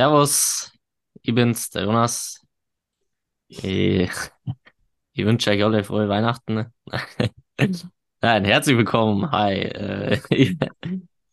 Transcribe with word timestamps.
Servus, 0.00 0.72
ich 1.20 1.34
bin's, 1.34 1.68
der 1.68 1.82
Jonas. 1.82 2.40
Ich, 3.48 4.10
ich 5.12 5.24
wünsche 5.26 5.50
euch 5.50 5.62
alle 5.62 5.84
frohe 5.84 6.08
Weihnachten. 6.08 6.72
Nein, 8.22 8.44
herzlich 8.46 8.78
willkommen. 8.78 9.30
Hi, 9.30 9.56
äh, 9.56 10.18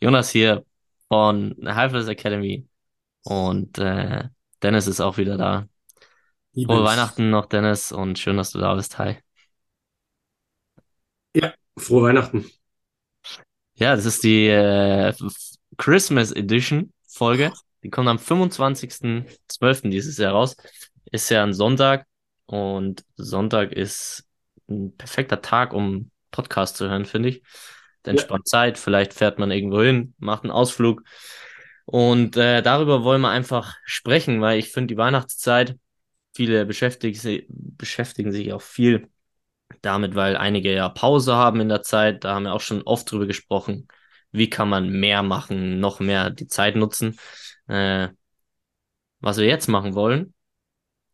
Jonas 0.01 0.31
hier 0.31 0.65
von 1.07 1.55
Halfless 1.63 2.09
Academy 2.09 2.67
und 3.23 3.77
äh, 3.77 4.25
Dennis 4.61 4.87
ist 4.87 4.99
auch 4.99 5.15
wieder 5.15 5.37
da. 5.37 5.69
Ich 6.51 6.65
Frohe 6.65 6.79
bin's. 6.79 6.89
Weihnachten 6.89 7.29
noch, 7.29 7.45
Dennis, 7.45 7.93
und 7.93 8.19
schön, 8.19 8.35
dass 8.35 8.51
du 8.51 8.59
da 8.59 8.75
bist. 8.75 8.99
Hi. 8.99 9.15
Ja, 11.33 11.53
frohe 11.79 12.03
Weihnachten. 12.09 12.51
Ja, 13.75 13.95
das 13.95 14.03
ist 14.03 14.25
die 14.25 14.47
äh, 14.47 15.13
Christmas 15.77 16.33
Edition 16.33 16.91
Folge. 17.07 17.53
Die 17.87 17.91
kommt 17.91 18.09
am 18.09 18.17
25.12. 18.17 19.89
dieses 19.89 20.17
Jahr 20.17 20.33
raus. 20.33 20.57
Ist 21.09 21.29
ja 21.29 21.41
ein 21.41 21.53
Sonntag 21.53 22.05
und 22.45 23.05
Sonntag 23.15 23.71
ist 23.71 24.25
ein 24.67 24.93
perfekter 24.97 25.41
Tag, 25.41 25.71
um 25.71 26.11
Podcast 26.29 26.75
zu 26.75 26.89
hören, 26.89 27.05
finde 27.05 27.29
ich. 27.29 27.43
Da 28.03 28.11
Ja, 28.11 28.19
entspannt 28.19 28.45
Zeit, 28.45 28.77
vielleicht 28.77 29.13
fährt 29.13 29.39
man 29.39 29.51
irgendwo 29.51 29.81
hin, 29.81 30.13
macht 30.17 30.43
einen 30.43 30.51
Ausflug. 30.51 31.01
Und 31.85 32.35
äh, 32.35 32.61
darüber 32.61 33.05
wollen 33.05 33.21
wir 33.21 33.29
einfach 33.29 33.77
sprechen, 33.85 34.41
weil 34.41 34.59
ich 34.59 34.69
finde 34.73 34.93
die 34.93 34.97
Weihnachtszeit, 34.97 35.79
viele 36.35 36.65
beschäftigen 36.65 37.45
beschäftigen 37.47 38.33
sich 38.33 38.51
auch 38.51 38.61
viel 38.61 39.07
damit, 39.81 40.13
weil 40.13 40.35
einige 40.35 40.73
ja 40.73 40.89
Pause 40.89 41.35
haben 41.35 41.61
in 41.61 41.69
der 41.69 41.83
Zeit. 41.83 42.25
Da 42.25 42.35
haben 42.35 42.43
wir 42.43 42.53
auch 42.53 42.59
schon 42.59 42.81
oft 42.81 43.09
drüber 43.09 43.27
gesprochen. 43.27 43.87
Wie 44.31 44.49
kann 44.49 44.69
man 44.69 44.89
mehr 44.89 45.23
machen, 45.23 45.79
noch 45.79 45.99
mehr 45.99 46.29
die 46.29 46.47
Zeit 46.47 46.75
nutzen? 46.75 47.19
Äh, 47.67 48.09
was 49.19 49.37
wir 49.37 49.45
jetzt 49.45 49.67
machen 49.67 49.95
wollen, 49.95 50.33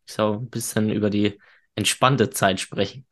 ist 0.06 0.20
auch 0.20 0.34
ein 0.34 0.50
bisschen 0.50 0.90
über 0.90 1.10
die 1.10 1.38
entspannte 1.74 2.30
Zeit 2.30 2.60
sprechen. 2.60 3.06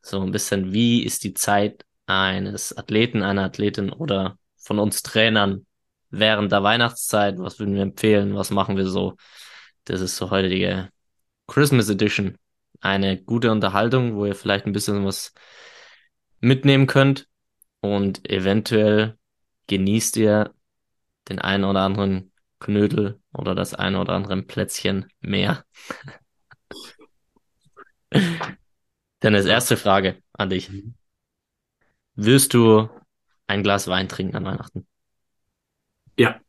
So 0.00 0.20
ein 0.22 0.32
bisschen, 0.32 0.72
wie 0.72 1.04
ist 1.04 1.24
die 1.24 1.34
Zeit 1.34 1.84
eines 2.06 2.76
Athleten, 2.76 3.22
einer 3.22 3.44
Athletin 3.44 3.90
oder 3.90 4.38
von 4.56 4.78
uns 4.78 5.02
Trainern 5.02 5.66
während 6.10 6.52
der 6.52 6.62
Weihnachtszeit? 6.62 7.38
Was 7.38 7.58
würden 7.58 7.74
wir 7.74 7.82
empfehlen? 7.82 8.34
Was 8.34 8.50
machen 8.50 8.76
wir 8.76 8.86
so? 8.86 9.16
Das 9.84 10.00
ist 10.00 10.16
so 10.16 10.30
heutige 10.30 10.90
Christmas 11.46 11.88
Edition. 11.88 12.36
Eine 12.80 13.22
gute 13.22 13.50
Unterhaltung, 13.50 14.16
wo 14.16 14.26
ihr 14.26 14.34
vielleicht 14.34 14.66
ein 14.66 14.72
bisschen 14.72 15.04
was 15.04 15.32
mitnehmen 16.40 16.86
könnt 16.86 17.28
und 17.80 18.28
eventuell 18.28 19.17
genießt 19.68 20.18
ihr 20.18 20.54
den 21.28 21.40
einen 21.40 21.64
oder 21.64 21.80
anderen 21.82 22.32
Knödel 22.60 23.20
oder 23.34 23.54
das 23.54 23.74
eine 23.74 24.00
oder 24.00 24.14
andere 24.14 24.42
Plätzchen 24.42 25.08
mehr. 25.20 25.64
Dennis, 29.22 29.46
ja. 29.46 29.52
erste 29.52 29.76
Frage 29.76 30.22
an 30.32 30.50
dich. 30.50 30.72
Mhm. 30.72 30.94
Wirst 32.16 32.52
du 32.52 32.90
ein 33.46 33.62
Glas 33.62 33.88
Wein 33.88 34.08
trinken 34.10 34.36
an 34.36 34.44
Weihnachten? 34.44 34.86
Ja, 36.16 36.40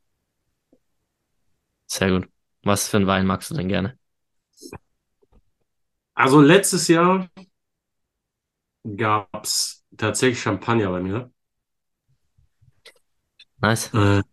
Sehr 1.87 2.09
gut. 2.11 2.29
Was 2.63 2.87
für 2.87 2.95
einen 2.97 3.07
Wein 3.07 3.25
magst 3.25 3.51
du 3.51 3.55
denn 3.55 3.67
gerne? 3.67 3.97
also 6.15 6.41
letztes 6.41 6.87
Jahr 6.87 7.29
gab's 8.97 9.85
tatsächlich 9.97 10.41
Champagner 10.41 10.89
bei 10.91 10.99
mir. 11.01 11.31
Nice. 13.61 13.93
Äh, 13.93 14.23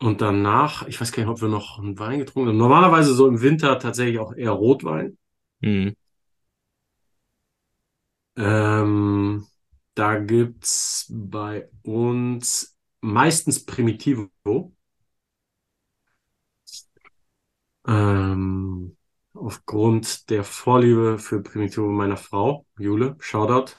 und 0.00 0.20
danach, 0.20 0.86
ich 0.86 1.00
weiß 1.00 1.12
gar 1.12 1.22
nicht, 1.22 1.30
ob 1.30 1.40
wir 1.40 1.48
noch 1.48 1.78
einen 1.78 1.98
Wein 1.98 2.18
getrunken 2.18 2.50
haben. 2.50 2.56
Normalerweise 2.58 3.14
so 3.14 3.26
im 3.26 3.40
Winter 3.40 3.78
tatsächlich 3.78 4.18
auch 4.18 4.34
eher 4.34 4.50
Rotwein. 4.50 5.16
Hm. 5.62 5.94
Ähm, 8.36 9.46
da 9.94 10.18
gibt's 10.18 11.06
bei 11.08 11.68
uns 11.82 12.76
meistens 13.00 13.64
Primitivo. 13.64 14.28
Ähm, 17.86 18.96
aufgrund 19.34 20.30
der 20.30 20.42
Vorliebe 20.42 21.18
für 21.18 21.42
Primitivo 21.42 21.88
meiner 21.88 22.16
Frau, 22.16 22.66
Jule, 22.78 23.16
Shoutout. 23.20 23.76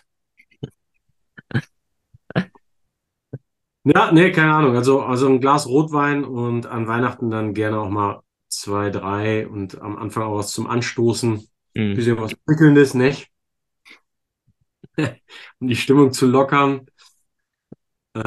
Ja, 3.87 4.11
nee, 4.11 4.31
keine 4.31 4.53
Ahnung. 4.53 4.75
Also, 4.75 5.01
also 5.03 5.27
ein 5.27 5.39
Glas 5.39 5.67
Rotwein 5.67 6.23
und 6.25 6.65
an 6.65 6.87
Weihnachten 6.87 7.29
dann 7.29 7.53
gerne 7.53 7.79
auch 7.79 7.89
mal 7.89 8.21
zwei, 8.49 8.89
drei 8.89 9.47
und 9.47 9.79
am 9.81 9.95
Anfang 9.97 10.23
auch 10.23 10.37
was 10.37 10.51
zum 10.51 10.67
Anstoßen. 10.67 11.47
Hm. 11.75 11.93
Bisschen 11.93 12.19
was 12.19 12.33
Prickelndes, 12.35 12.93
nicht? 12.95 13.31
Um 15.61 15.67
die 15.67 15.75
Stimmung 15.75 16.11
zu 16.13 16.25
lockern. 16.27 16.87
Äh, 18.15 18.19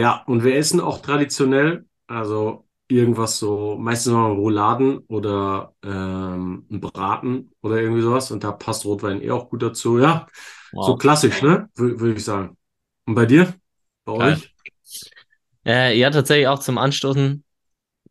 ja, 0.00 0.22
und 0.26 0.44
wir 0.44 0.56
essen 0.56 0.80
auch 0.80 1.00
traditionell, 1.02 1.86
also 2.06 2.66
irgendwas 2.88 3.38
so, 3.38 3.76
meistens 3.76 4.12
mal 4.12 4.30
Rouladen 4.32 4.98
oder 5.08 5.74
ähm, 5.82 6.66
ein 6.70 6.80
Braten 6.80 7.52
oder 7.60 7.80
irgendwie 7.80 8.02
sowas. 8.02 8.30
Und 8.30 8.44
da 8.44 8.52
passt 8.52 8.84
Rotwein 8.84 9.20
eh 9.22 9.30
auch 9.30 9.50
gut 9.50 9.62
dazu. 9.62 9.98
Ja, 9.98 10.26
so 10.78 10.96
Wow. 10.96 10.96
klassisch, 10.96 11.42
ne? 11.42 11.68
Wür- 11.76 11.98
Würde 12.00 12.14
ich 12.14 12.24
sagen. 12.24 12.56
Und 13.06 13.14
bei 13.14 13.26
dir? 13.26 13.54
Bei 14.04 14.12
Geil. 14.16 14.32
euch? 14.32 14.54
Äh, 15.68 15.96
ja, 15.98 16.10
tatsächlich 16.10 16.48
auch 16.48 16.58
zum 16.60 16.78
Anstoßen. 16.78 17.44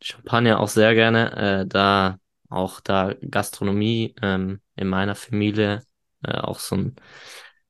Champagner 0.02 0.60
auch 0.60 0.68
sehr 0.70 0.96
gerne, 0.96 1.62
äh, 1.64 1.68
da 1.68 2.20
auch 2.50 2.82
da 2.82 3.16
Gastronomie 3.32 4.16
ähm, 4.22 4.62
in 4.76 4.88
meiner 4.90 5.16
Familie 5.16 5.84
äh, 6.24 6.34
auch 6.40 6.60
so 6.60 6.76
ein, 6.78 6.96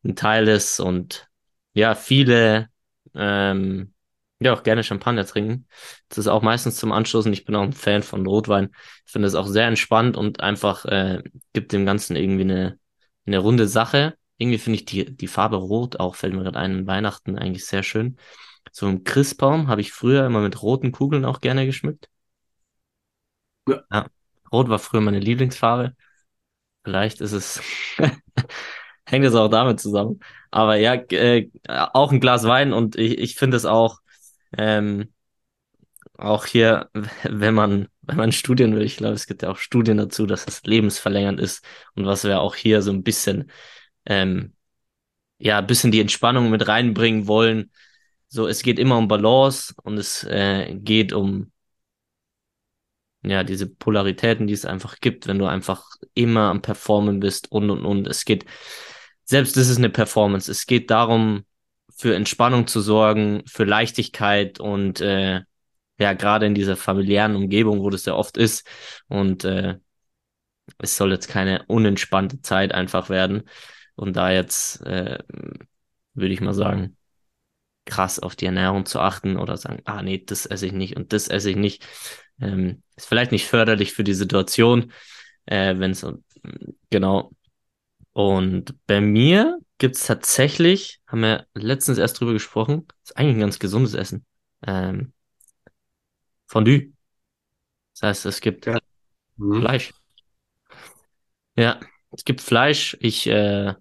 ein 0.03 0.15
Teil 0.15 0.47
ist 0.49 0.79
und 0.79 1.29
ja, 1.73 1.95
viele 1.95 2.69
ähm, 3.15 3.93
ja 4.39 4.53
auch 4.53 4.63
gerne 4.63 4.83
Champagner 4.83 5.25
trinken. 5.25 5.67
Das 6.09 6.19
ist 6.19 6.27
auch 6.27 6.41
meistens 6.43 6.77
zum 6.77 6.91
Anstoßen. 6.93 7.33
Ich 7.33 7.45
bin 7.45 7.55
auch 7.55 7.63
ein 7.63 7.73
Fan 7.73 8.03
von 8.03 8.25
Rotwein. 8.27 8.71
Ich 9.05 9.11
finde 9.13 9.27
es 9.29 9.35
auch 9.35 9.47
sehr 9.47 9.67
entspannt 9.67 10.17
und 10.17 10.41
einfach 10.41 10.85
äh, 10.85 11.23
gibt 11.53 11.73
dem 11.73 11.85
Ganzen 11.85 12.15
irgendwie 12.17 12.43
eine, 12.43 12.79
eine 13.27 13.39
runde 13.39 13.67
Sache. 13.67 14.15
Irgendwie 14.37 14.59
finde 14.59 14.79
ich 14.79 14.85
die, 14.85 15.15
die 15.17 15.27
Farbe 15.27 15.57
Rot 15.57 15.99
auch, 15.99 16.15
fällt 16.15 16.33
mir 16.33 16.43
gerade 16.43 16.59
ein, 16.59 16.79
in 16.79 16.87
Weihnachten 16.87 17.37
eigentlich 17.37 17.65
sehr 17.65 17.83
schön. 17.83 18.17
So 18.72 18.88
ein 18.88 19.03
Christbaum 19.03 19.67
habe 19.67 19.81
ich 19.81 19.91
früher 19.91 20.25
immer 20.25 20.41
mit 20.41 20.61
roten 20.61 20.91
Kugeln 20.94 21.25
auch 21.25 21.41
gerne 21.41 21.66
geschmückt. 21.66 22.09
Ja. 23.67 23.83
Ja, 23.91 24.07
Rot 24.51 24.69
war 24.69 24.79
früher 24.79 25.01
meine 25.01 25.19
Lieblingsfarbe. 25.19 25.95
Vielleicht 26.83 27.22
ist 27.22 27.33
es, 27.33 27.61
hängt 29.07 29.25
es 29.25 29.35
auch 29.35 29.50
damit 29.50 29.79
zusammen. 29.79 30.22
Aber 30.51 30.77
ja, 30.77 30.95
äh, 30.95 31.50
auch 31.67 32.11
ein 32.11 32.19
Glas 32.22 32.45
Wein 32.45 32.73
und 32.73 32.97
ich, 32.97 33.17
ich 33.19 33.35
finde 33.35 33.57
es 33.57 33.66
auch, 33.66 34.00
ähm, 34.57 35.13
auch 36.17 36.45
hier, 36.45 36.89
wenn 37.23 37.53
man, 37.53 37.88
wenn 38.01 38.17
man 38.17 38.31
Studien 38.31 38.75
will, 38.75 38.83
ich 38.83 38.97
glaube, 38.97 39.13
es 39.16 39.27
gibt 39.27 39.44
ja 39.44 39.50
auch 39.50 39.57
Studien 39.57 39.97
dazu, 39.97 40.25
dass 40.25 40.45
es 40.47 40.63
lebensverlängernd 40.63 41.39
ist 41.39 41.63
und 41.95 42.06
was 42.06 42.23
wir 42.23 42.39
auch 42.41 42.56
hier 42.56 42.81
so 42.81 42.91
ein 42.91 43.03
bisschen, 43.03 43.51
ähm, 44.06 44.53
ja, 45.39 45.59
ein 45.59 45.67
bisschen 45.67 45.91
die 45.91 46.01
Entspannung 46.01 46.50
mit 46.51 46.67
reinbringen 46.67 47.27
wollen. 47.27 47.72
So, 48.29 48.47
es 48.47 48.61
geht 48.61 48.79
immer 48.79 48.97
um 48.97 49.07
Balance 49.07 49.73
und 49.83 49.97
es 49.97 50.23
äh, 50.25 50.75
geht 50.75 51.13
um 51.13 51.51
ja, 53.23 53.43
diese 53.43 53.67
Polaritäten, 53.67 54.47
die 54.47 54.53
es 54.53 54.65
einfach 54.65 54.99
gibt, 54.99 55.27
wenn 55.27 55.39
du 55.39 55.45
einfach 55.45 55.85
immer 56.13 56.49
am 56.49 56.61
Performen 56.61 57.19
bist 57.19 57.51
und 57.51 57.69
und 57.69 57.85
und. 57.85 58.07
Es 58.07 58.25
geht, 58.25 58.45
selbst 59.24 59.57
das 59.57 59.69
ist 59.69 59.77
eine 59.77 59.89
Performance. 59.89 60.51
Es 60.51 60.65
geht 60.65 60.91
darum, 60.91 61.45
für 61.95 62.15
Entspannung 62.15 62.68
zu 62.68 62.81
sorgen, 62.81 63.44
für 63.47 63.63
Leichtigkeit 63.65 64.59
und 64.59 65.01
äh, 65.01 65.41
ja, 66.00 66.13
gerade 66.13 66.45
in 66.45 66.53
dieser 66.56 66.77
familiären 66.77 67.35
Umgebung, 67.35 67.81
wo 67.81 67.89
das 67.89 68.06
ja 68.06 68.13
oft 68.13 68.38
ist. 68.38 68.68
Und 69.07 69.45
äh, 69.45 69.77
es 70.79 70.97
soll 70.97 71.12
jetzt 71.12 71.27
keine 71.27 71.63
unentspannte 71.68 72.41
Zeit 72.41 72.74
einfach 72.74 73.09
werden. 73.09 73.44
Und 73.95 74.15
da 74.15 74.31
jetzt 74.31 74.81
äh, 74.85 75.19
würde 76.13 76.33
ich 76.33 76.41
mal 76.41 76.53
sagen, 76.53 76.96
krass 77.88 78.19
auf 78.19 78.36
die 78.36 78.45
Ernährung 78.45 78.86
zu 78.86 79.00
achten 79.00 79.38
oder 79.38 79.57
sagen, 79.57 79.81
ah 79.86 80.01
nee, 80.04 80.24
das 80.25 80.45
esse 80.45 80.68
ich 80.68 80.74
nicht 80.74 80.95
und 80.98 81.13
das 81.13 81.28
esse 81.28 81.50
ich 81.50 81.56
nicht. 81.56 81.86
Ähm, 82.39 82.84
ist 82.95 83.07
vielleicht 83.07 83.31
nicht 83.31 83.48
förderlich 83.48 83.94
für 83.94 84.04
die 84.04 84.13
Situation, 84.13 84.92
äh, 85.45 85.78
wenn 85.80 85.92
es 85.92 86.06
genau. 86.89 87.31
Und 88.13 88.75
bei 88.88 89.01
mir 89.01 89.60
gibt's 89.78 90.06
tatsächlich, 90.07 91.01
haben 91.07 91.22
wir 91.22 91.48
letztens 91.54 91.98
erst 92.00 92.19
drüber 92.19 92.34
gesprochen, 92.34 92.88
ist 93.04 93.18
eigentlich 93.18 93.38
ein 93.38 93.42
ganz 93.42 93.60
gesundes 93.60 93.94
Essen. 93.94 94.25
Ähm, 94.66 95.13
Fondue. 96.48 96.94
Das 97.94 98.04
heißt, 98.04 98.25
es 98.28 98.42
gibt 98.42 98.66
Ja. 98.66 98.80
Mhm. 99.38 99.62
Fleisch. 99.62 99.94
Ja, 101.56 101.80
es 102.12 102.24
gibt 102.25 102.42
Fleisch. 102.42 102.98
Ich 103.00 103.28
äh, 103.28 103.74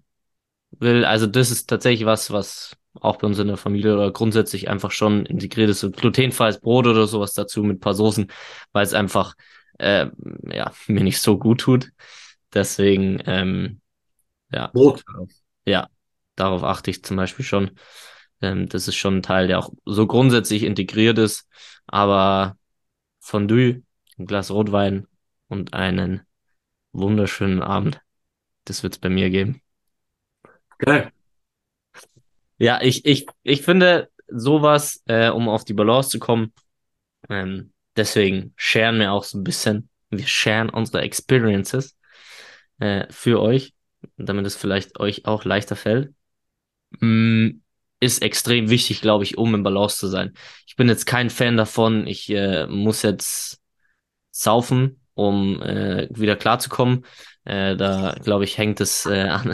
will, 0.71 1.05
also 1.05 1.27
das 1.27 1.51
ist 1.51 1.67
tatsächlich 1.69 2.07
was, 2.07 2.31
was 2.31 2.76
auch 3.01 3.17
bei 3.17 3.27
uns 3.27 3.39
in 3.39 3.47
der 3.47 3.57
Familie 3.57 3.93
oder 3.93 4.11
grundsätzlich 4.11 4.69
einfach 4.69 4.91
schon 4.91 5.25
integriert 5.25 5.69
ist. 5.69 5.79
So 5.79 5.91
glutenfreies 5.91 6.59
Brot 6.59 6.87
oder 6.87 7.07
sowas 7.07 7.33
dazu 7.33 7.63
mit 7.63 7.77
ein 7.77 7.79
paar 7.79 7.93
Soßen, 7.93 8.31
weil 8.71 8.83
es 8.83 8.93
einfach 8.93 9.35
äh, 9.79 10.07
ja, 10.51 10.71
mir 10.87 11.03
nicht 11.03 11.21
so 11.21 11.37
gut 11.37 11.61
tut. 11.61 11.89
Deswegen, 12.53 13.21
ähm, 13.25 13.81
ja. 14.51 14.67
Brot. 14.67 15.03
Ja, 15.65 15.87
darauf 16.35 16.63
achte 16.63 16.91
ich 16.91 17.03
zum 17.03 17.17
Beispiel 17.17 17.45
schon. 17.45 17.71
Ähm, 18.41 18.69
das 18.69 18.87
ist 18.87 18.95
schon 18.95 19.17
ein 19.17 19.23
Teil, 19.23 19.47
der 19.47 19.59
auch 19.59 19.71
so 19.85 20.07
grundsätzlich 20.07 20.63
integriert 20.63 21.17
ist. 21.17 21.47
Aber 21.87 22.57
Fondue, 23.19 23.83
ein 24.17 24.25
Glas 24.25 24.51
Rotwein 24.51 25.07
und 25.47 25.73
einen 25.73 26.21
wunderschönen 26.91 27.61
Abend. 27.61 28.01
Das 28.65 28.83
wird's 28.83 28.97
bei 28.97 29.09
mir 29.09 29.29
geben. 29.29 29.61
Geil. 30.79 31.11
Ja, 32.57 32.81
ich, 32.81 33.05
ich, 33.05 33.25
ich 33.43 33.61
finde 33.61 34.09
sowas, 34.27 35.03
äh, 35.07 35.29
um 35.29 35.47
auf 35.49 35.63
die 35.63 35.73
Balance 35.73 36.09
zu 36.09 36.19
kommen, 36.19 36.53
ähm, 37.29 37.73
deswegen 37.95 38.53
sharen 38.55 38.99
wir 38.99 39.11
auch 39.11 39.23
so 39.23 39.37
ein 39.37 39.43
bisschen, 39.43 39.89
wir 40.09 40.27
sharen 40.27 40.69
unsere 40.69 41.01
Experiences 41.01 41.97
äh, 42.79 43.05
für 43.11 43.41
euch, 43.41 43.73
damit 44.17 44.45
es 44.45 44.55
vielleicht 44.55 44.99
euch 44.99 45.25
auch 45.25 45.45
leichter 45.45 45.75
fällt. 45.75 46.13
Mm, 46.99 47.61
ist 47.99 48.21
extrem 48.21 48.69
wichtig, 48.69 49.01
glaube 49.01 49.23
ich, 49.23 49.37
um 49.37 49.55
im 49.55 49.63
Balance 49.63 49.97
zu 49.97 50.07
sein. 50.07 50.33
Ich 50.67 50.75
bin 50.75 50.87
jetzt 50.87 51.05
kein 51.05 51.29
Fan 51.29 51.57
davon, 51.57 52.05
ich 52.07 52.29
äh, 52.29 52.67
muss 52.67 53.01
jetzt 53.01 53.59
saufen, 54.31 55.01
um 55.15 55.61
äh, 55.63 56.07
wieder 56.11 56.35
klarzukommen. 56.35 57.05
Äh, 57.45 57.75
da, 57.75 58.15
glaube 58.23 58.43
ich, 58.43 58.57
hängt 58.57 58.81
es 58.81 59.05
äh, 59.05 59.23
an, 59.29 59.51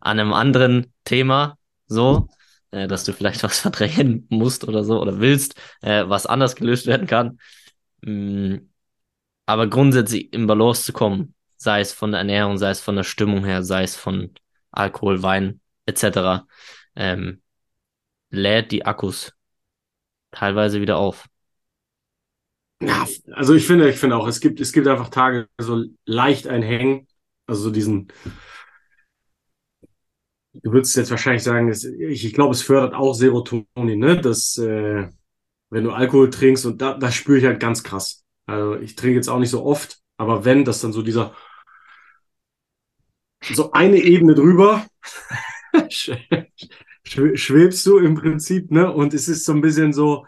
an 0.00 0.18
einem 0.20 0.32
anderen 0.32 0.92
Thema 1.04 1.56
so, 1.86 2.28
äh, 2.74 2.88
dass 2.88 3.04
du 3.04 3.12
vielleicht 3.12 3.42
was 3.44 3.60
verdrängen 3.60 4.26
musst 4.30 4.66
oder 4.66 4.84
so 4.84 5.00
oder 5.00 5.20
willst, 5.20 5.54
äh, 5.82 6.04
was 6.06 6.26
anders 6.26 6.56
gelöst 6.56 6.86
werden 6.86 7.06
kann. 7.06 7.38
Mm, 8.02 8.56
aber 9.46 9.68
grundsätzlich 9.68 10.32
im 10.32 10.46
Balance 10.46 10.84
zu 10.84 10.92
kommen, 10.92 11.34
sei 11.56 11.80
es 11.80 11.92
von 11.92 12.12
der 12.12 12.18
Ernährung, 12.18 12.58
sei 12.58 12.70
es 12.70 12.80
von 12.80 12.96
der 12.96 13.04
Stimmung 13.04 13.44
her, 13.44 13.62
sei 13.62 13.84
es 13.84 13.96
von 13.96 14.34
Alkohol, 14.70 15.22
Wein 15.22 15.60
etc., 15.86 16.46
ähm, 16.96 17.42
lädt 18.30 18.72
die 18.72 18.84
Akkus 18.84 19.32
teilweise 20.30 20.80
wieder 20.80 20.96
auf. 20.96 21.26
Ja, 22.82 23.06
also 23.32 23.54
ich 23.54 23.66
finde, 23.66 23.88
ich 23.88 23.96
finde 23.96 24.16
auch, 24.16 24.26
es 24.26 24.40
gibt, 24.40 24.60
es 24.60 24.72
gibt 24.72 24.88
einfach 24.88 25.08
Tage, 25.08 25.48
so 25.58 25.84
leicht 26.04 26.48
ein 26.48 26.62
Hängen, 26.62 27.06
also 27.46 27.62
so 27.62 27.70
diesen, 27.70 28.08
du 30.62 30.72
würdest 30.72 30.96
jetzt 30.96 31.10
wahrscheinlich 31.10 31.42
sagen, 31.42 31.68
es, 31.68 31.84
ich, 31.84 32.24
ich 32.24 32.32
glaube, 32.34 32.54
es 32.54 32.62
fördert 32.62 32.94
auch 32.94 33.14
Serotonin, 33.14 33.98
ne? 33.98 34.20
Das, 34.20 34.56
äh, 34.58 35.08
wenn 35.70 35.84
du 35.84 35.90
Alkohol 35.92 36.30
trinkst 36.30 36.66
und 36.66 36.80
da, 36.80 36.94
das 36.94 37.14
spüre 37.14 37.38
ich 37.38 37.44
halt 37.44 37.60
ganz 37.60 37.82
krass. 37.82 38.24
Also 38.46 38.76
ich 38.76 38.94
trinke 38.96 39.16
jetzt 39.16 39.28
auch 39.28 39.38
nicht 39.38 39.50
so 39.50 39.64
oft, 39.64 40.00
aber 40.16 40.44
wenn, 40.44 40.64
das 40.64 40.80
dann 40.80 40.92
so 40.92 41.02
dieser, 41.02 41.34
so 43.42 43.72
eine 43.72 43.98
Ebene 43.98 44.34
drüber, 44.34 44.86
schwebst 47.34 47.86
du 47.86 47.98
im 47.98 48.14
Prinzip, 48.14 48.70
ne? 48.70 48.92
Und 48.92 49.14
es 49.14 49.28
ist 49.28 49.44
so 49.44 49.52
ein 49.52 49.60
bisschen 49.60 49.92
so, 49.92 50.26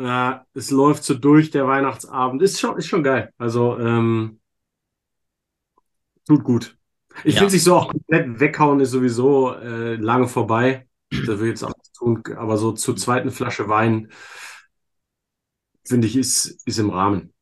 ja, 0.00 0.46
es 0.54 0.70
läuft 0.70 1.04
so 1.04 1.14
durch 1.14 1.50
der 1.50 1.66
Weihnachtsabend. 1.66 2.42
Ist 2.42 2.60
schon, 2.60 2.76
ist 2.78 2.86
schon 2.88 3.02
geil. 3.02 3.32
Also, 3.38 3.78
ähm, 3.78 4.40
tut 6.26 6.44
gut. 6.44 6.77
Ich 7.24 7.34
Ja. 7.34 7.40
finde 7.40 7.50
sich 7.50 7.64
so 7.64 7.76
auch 7.76 7.88
komplett 7.90 8.40
weghauen 8.40 8.80
ist 8.80 8.90
sowieso 8.90 9.54
äh, 9.54 9.94
lange 9.96 10.28
vorbei. 10.28 10.86
Das 11.10 11.38
will 11.38 11.46
ich 11.46 11.50
jetzt 11.50 11.64
auch 11.64 11.74
nicht 11.76 11.94
tun, 11.94 12.22
aber 12.36 12.56
so 12.58 12.72
zur 12.72 12.96
zweiten 12.96 13.30
Flasche 13.30 13.68
Wein, 13.68 14.10
finde 15.86 16.06
ich, 16.06 16.16
ist, 16.16 16.60
ist 16.66 16.78
im 16.78 16.90
Rahmen. 16.90 17.32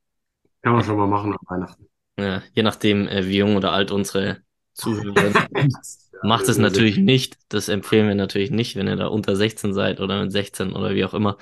Kann 0.63 0.75
man 0.75 0.85
schon 0.85 0.97
mal 0.97 1.07
machen 1.07 1.33
an 1.33 1.39
Weihnachten. 1.49 1.89
Ja, 2.19 2.43
je 2.55 2.63
nachdem, 2.63 3.09
äh, 3.09 3.27
wie 3.27 3.39
jung 3.39 3.57
oder 3.57 3.73
alt 3.73 3.91
unsere 3.91 4.39
Zuhörer 4.75 5.33
sind. 5.33 5.49
Macht 6.23 6.49
es 6.49 6.59
natürlich 6.59 6.97
nicht. 6.97 7.37
Das 7.49 7.69
empfehlen 7.69 8.09
wir 8.09 8.15
natürlich 8.15 8.51
nicht, 8.51 8.77
wenn 8.77 8.89
ihr 8.89 8.97
da 8.97 9.07
unter 9.09 9.37
16 9.37 9.75
seid 9.75 10.01
oder 10.01 10.23
mit 10.23 10.33
16 10.33 10.73
oder 10.73 10.95
wie 10.95 11.05
auch 11.05 11.15
immer. 11.15 11.37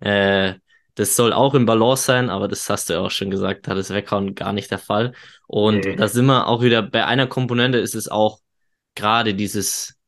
Äh, 0.00 0.54
das 0.94 1.16
soll 1.16 1.32
auch 1.32 1.54
im 1.54 1.66
Balance 1.66 2.04
sein, 2.04 2.30
aber 2.30 2.48
das 2.48 2.68
hast 2.70 2.88
du 2.90 2.94
ja 2.94 3.00
auch 3.00 3.10
schon 3.10 3.30
gesagt, 3.30 3.66
da 3.68 3.74
ist 3.74 3.90
Weghauen 3.90 4.34
gar 4.34 4.52
nicht 4.52 4.70
der 4.70 4.78
Fall. 4.78 5.12
Und 5.46 5.86
Nee. 5.86 5.96
da 5.96 6.08
sind 6.08 6.26
wir 6.26 6.46
auch 6.48 6.62
wieder 6.62 6.82
bei 6.82 7.06
einer 7.06 7.26
Komponente 7.26 7.78
ist 7.78 7.94
es 7.94 8.08
auch 8.08 8.40
gerade 8.94 9.34
dieses, 9.34 9.98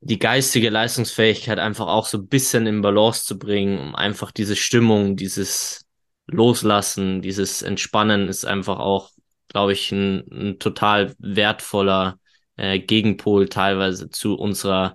die 0.00 0.18
geistige 0.18 0.70
Leistungsfähigkeit 0.70 1.58
einfach 1.58 1.86
auch 1.86 2.06
so 2.06 2.18
ein 2.18 2.28
bisschen 2.28 2.66
in 2.66 2.80
Balance 2.80 3.24
zu 3.24 3.38
bringen, 3.38 3.78
um 3.78 3.94
einfach 3.94 4.30
diese 4.30 4.56
Stimmung, 4.56 5.16
dieses 5.16 5.84
Loslassen, 6.26 7.20
dieses 7.22 7.62
Entspannen 7.62 8.28
ist 8.28 8.46
einfach 8.46 8.78
auch, 8.78 9.10
glaube 9.48 9.72
ich, 9.72 9.92
ein, 9.92 10.24
ein 10.30 10.58
total 10.58 11.14
wertvoller 11.18 12.18
äh, 12.56 12.78
Gegenpol 12.78 13.48
teilweise 13.48 14.08
zu 14.10 14.36
unserer 14.36 14.94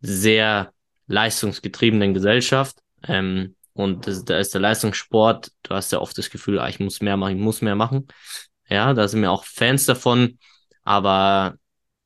sehr 0.00 0.72
leistungsgetriebenen 1.08 2.14
Gesellschaft. 2.14 2.78
Ähm, 3.06 3.55
und 3.76 4.06
das, 4.06 4.24
da 4.24 4.38
ist 4.38 4.54
der 4.54 4.60
Leistungssport, 4.60 5.52
du 5.62 5.74
hast 5.74 5.92
ja 5.92 6.00
oft 6.00 6.16
das 6.18 6.30
Gefühl, 6.30 6.58
ah, 6.58 6.68
ich 6.68 6.80
muss 6.80 7.00
mehr 7.00 7.16
machen, 7.16 7.36
ich 7.36 7.42
muss 7.42 7.62
mehr 7.62 7.76
machen. 7.76 8.08
Ja, 8.68 8.94
da 8.94 9.08
sind 9.08 9.22
wir 9.22 9.30
auch 9.30 9.44
Fans 9.44 9.86
davon, 9.86 10.38
aber 10.84 11.56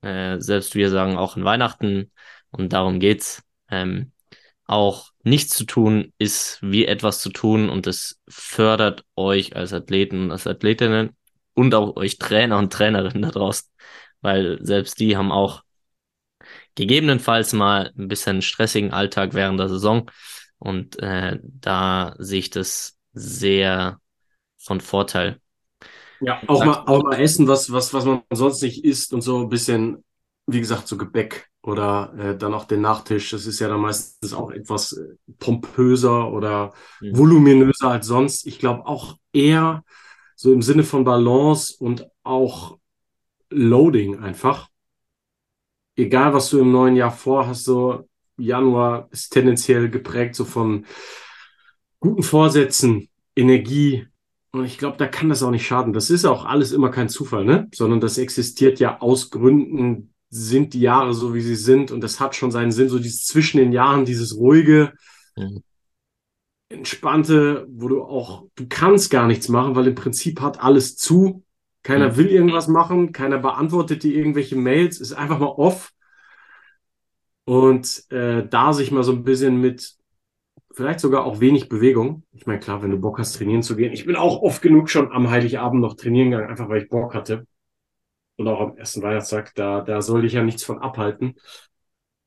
äh, 0.02 0.38
selbst 0.40 0.74
wir 0.74 0.90
sagen 0.90 1.16
auch 1.16 1.36
in 1.36 1.44
Weihnachten, 1.44 2.10
und 2.50 2.72
darum 2.72 3.00
geht's, 3.00 3.42
ähm, 3.70 4.12
auch 4.66 5.10
nichts 5.22 5.56
zu 5.56 5.64
tun 5.64 6.12
ist 6.18 6.58
wie 6.62 6.86
etwas 6.86 7.20
zu 7.20 7.30
tun. 7.30 7.68
Und 7.68 7.86
das 7.86 8.20
fördert 8.28 9.04
euch 9.16 9.56
als 9.56 9.72
Athleten 9.72 10.24
und 10.24 10.30
als 10.32 10.46
Athletinnen 10.46 11.16
und 11.54 11.74
auch 11.74 11.96
euch 11.96 12.18
Trainer 12.18 12.58
und 12.58 12.72
Trainerinnen 12.72 13.22
da 13.22 13.30
draußen, 13.30 13.68
weil 14.20 14.58
selbst 14.64 15.00
die 15.00 15.16
haben 15.16 15.32
auch 15.32 15.62
gegebenenfalls 16.76 17.52
mal 17.52 17.92
ein 17.98 18.08
bisschen 18.08 18.42
stressigen 18.42 18.92
Alltag 18.92 19.34
während 19.34 19.58
der 19.58 19.68
Saison 19.68 20.10
und 20.60 21.00
äh, 21.00 21.40
da 21.44 22.16
sehe 22.20 22.40
ich 22.40 22.50
das 22.50 22.98
sehr 23.14 24.00
von 24.58 24.80
Vorteil. 24.82 25.40
Ja, 26.20 26.42
auch 26.46 26.64
mal, 26.64 26.84
auch 26.86 27.02
mal 27.02 27.18
essen, 27.18 27.48
was, 27.48 27.72
was, 27.72 27.94
was 27.94 28.04
man 28.04 28.22
sonst 28.30 28.62
nicht 28.62 28.84
isst 28.84 29.14
und 29.14 29.22
so 29.22 29.38
ein 29.38 29.48
bisschen, 29.48 30.04
wie 30.46 30.60
gesagt, 30.60 30.86
so 30.86 30.98
Gebäck 30.98 31.48
oder 31.62 32.12
äh, 32.18 32.36
dann 32.36 32.52
auch 32.52 32.64
den 32.66 32.82
Nachtisch. 32.82 33.30
Das 33.30 33.46
ist 33.46 33.58
ja 33.60 33.68
dann 33.68 33.80
meistens 33.80 34.34
auch 34.34 34.50
etwas 34.50 34.92
äh, 34.92 35.16
pompöser 35.38 36.30
oder 36.30 36.72
Mhm. 37.00 37.10
voluminöser 37.10 37.88
als 37.90 38.06
sonst. 38.06 38.46
Ich 38.46 38.58
glaube 38.58 38.86
auch 38.86 39.16
eher 39.32 39.82
so 40.36 40.52
im 40.52 40.60
Sinne 40.62 40.84
von 40.84 41.04
Balance 41.04 41.74
und 41.78 42.06
auch 42.22 42.78
Loading 43.50 44.20
einfach. 44.20 44.68
Egal, 45.96 46.32
was 46.34 46.50
du 46.50 46.58
im 46.60 46.72
neuen 46.72 46.96
Jahr 46.96 47.10
vorhast, 47.12 47.64
so 47.64 48.08
Januar 48.40 49.08
ist 49.10 49.30
tendenziell 49.30 49.90
geprägt 49.90 50.34
so 50.34 50.44
von 50.44 50.86
guten 52.00 52.22
Vorsätzen, 52.22 53.08
Energie. 53.36 54.06
Und 54.52 54.64
ich 54.64 54.78
glaube, 54.78 54.96
da 54.96 55.06
kann 55.06 55.28
das 55.28 55.42
auch 55.42 55.50
nicht 55.50 55.66
schaden. 55.66 55.92
Das 55.92 56.10
ist 56.10 56.24
auch 56.24 56.44
alles 56.44 56.72
immer 56.72 56.90
kein 56.90 57.08
Zufall, 57.08 57.44
ne? 57.44 57.68
Sondern 57.72 58.00
das 58.00 58.18
existiert 58.18 58.80
ja 58.80 59.00
aus 59.00 59.30
Gründen, 59.30 60.12
sind 60.28 60.74
die 60.74 60.80
Jahre 60.80 61.14
so, 61.14 61.34
wie 61.34 61.40
sie 61.40 61.56
sind. 61.56 61.90
Und 61.90 62.00
das 62.00 62.18
hat 62.20 62.34
schon 62.34 62.50
seinen 62.50 62.72
Sinn, 62.72 62.88
so 62.88 62.98
dieses 62.98 63.24
zwischen 63.26 63.58
den 63.58 63.72
Jahren, 63.72 64.04
dieses 64.04 64.36
ruhige, 64.36 64.92
Mhm. 65.36 65.62
entspannte, 66.68 67.66
wo 67.70 67.88
du 67.88 68.02
auch, 68.02 68.46
du 68.54 68.66
kannst 68.68 69.10
gar 69.10 69.26
nichts 69.26 69.48
machen, 69.48 69.74
weil 69.74 69.88
im 69.88 69.94
Prinzip 69.94 70.40
hat 70.40 70.62
alles 70.62 70.96
zu. 70.96 71.44
Keiner 71.82 72.10
Mhm. 72.12 72.16
will 72.16 72.26
irgendwas 72.28 72.68
machen, 72.68 73.12
keiner 73.12 73.38
beantwortet 73.38 74.02
dir 74.02 74.14
irgendwelche 74.14 74.56
Mails, 74.56 75.00
ist 75.00 75.12
einfach 75.12 75.38
mal 75.38 75.46
off. 75.46 75.92
Und 77.50 78.08
äh, 78.12 78.46
da 78.46 78.72
sich 78.72 78.92
mal 78.92 79.02
so 79.02 79.10
ein 79.10 79.24
bisschen 79.24 79.60
mit 79.60 79.96
vielleicht 80.70 81.00
sogar 81.00 81.24
auch 81.24 81.40
wenig 81.40 81.68
Bewegung. 81.68 82.22
Ich 82.30 82.46
meine, 82.46 82.60
klar, 82.60 82.80
wenn 82.80 82.92
du 82.92 82.98
Bock 83.00 83.18
hast, 83.18 83.32
trainieren 83.36 83.64
zu 83.64 83.74
gehen. 83.74 83.92
Ich 83.92 84.06
bin 84.06 84.14
auch 84.14 84.40
oft 84.42 84.62
genug 84.62 84.88
schon 84.88 85.10
am 85.10 85.30
Heiligabend 85.30 85.80
noch 85.82 85.96
trainieren 85.96 86.30
gegangen, 86.30 86.48
einfach 86.48 86.68
weil 86.68 86.84
ich 86.84 86.88
Bock 86.88 87.12
hatte. 87.12 87.48
Und 88.36 88.46
auch 88.46 88.60
am 88.60 88.76
ersten 88.76 89.02
Weihnachtstag, 89.02 89.52
da, 89.56 89.80
da 89.80 90.00
soll 90.00 90.24
ich 90.24 90.34
ja 90.34 90.44
nichts 90.44 90.62
von 90.62 90.78
abhalten. 90.78 91.34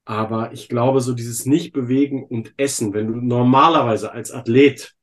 Aber 0.03 0.51
ich 0.51 0.68
glaube, 0.68 1.00
so 1.00 1.13
dieses 1.13 1.46
Nicht-Bewegen 1.46 2.25
und 2.25 2.53
Essen, 2.58 2.94
wenn 2.94 3.08
du 3.08 3.13
normalerweise 3.22 4.12
als 4.12 4.30
Athlet, 4.30 4.94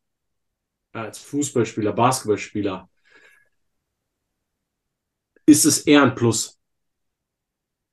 als 0.92 1.18
Fußballspieler, 1.18 1.94
Basketballspieler, 1.94 2.90
ist 5.46 5.64
es 5.64 5.86
eher 5.86 6.02
ein 6.02 6.14
Plus. 6.14 6.59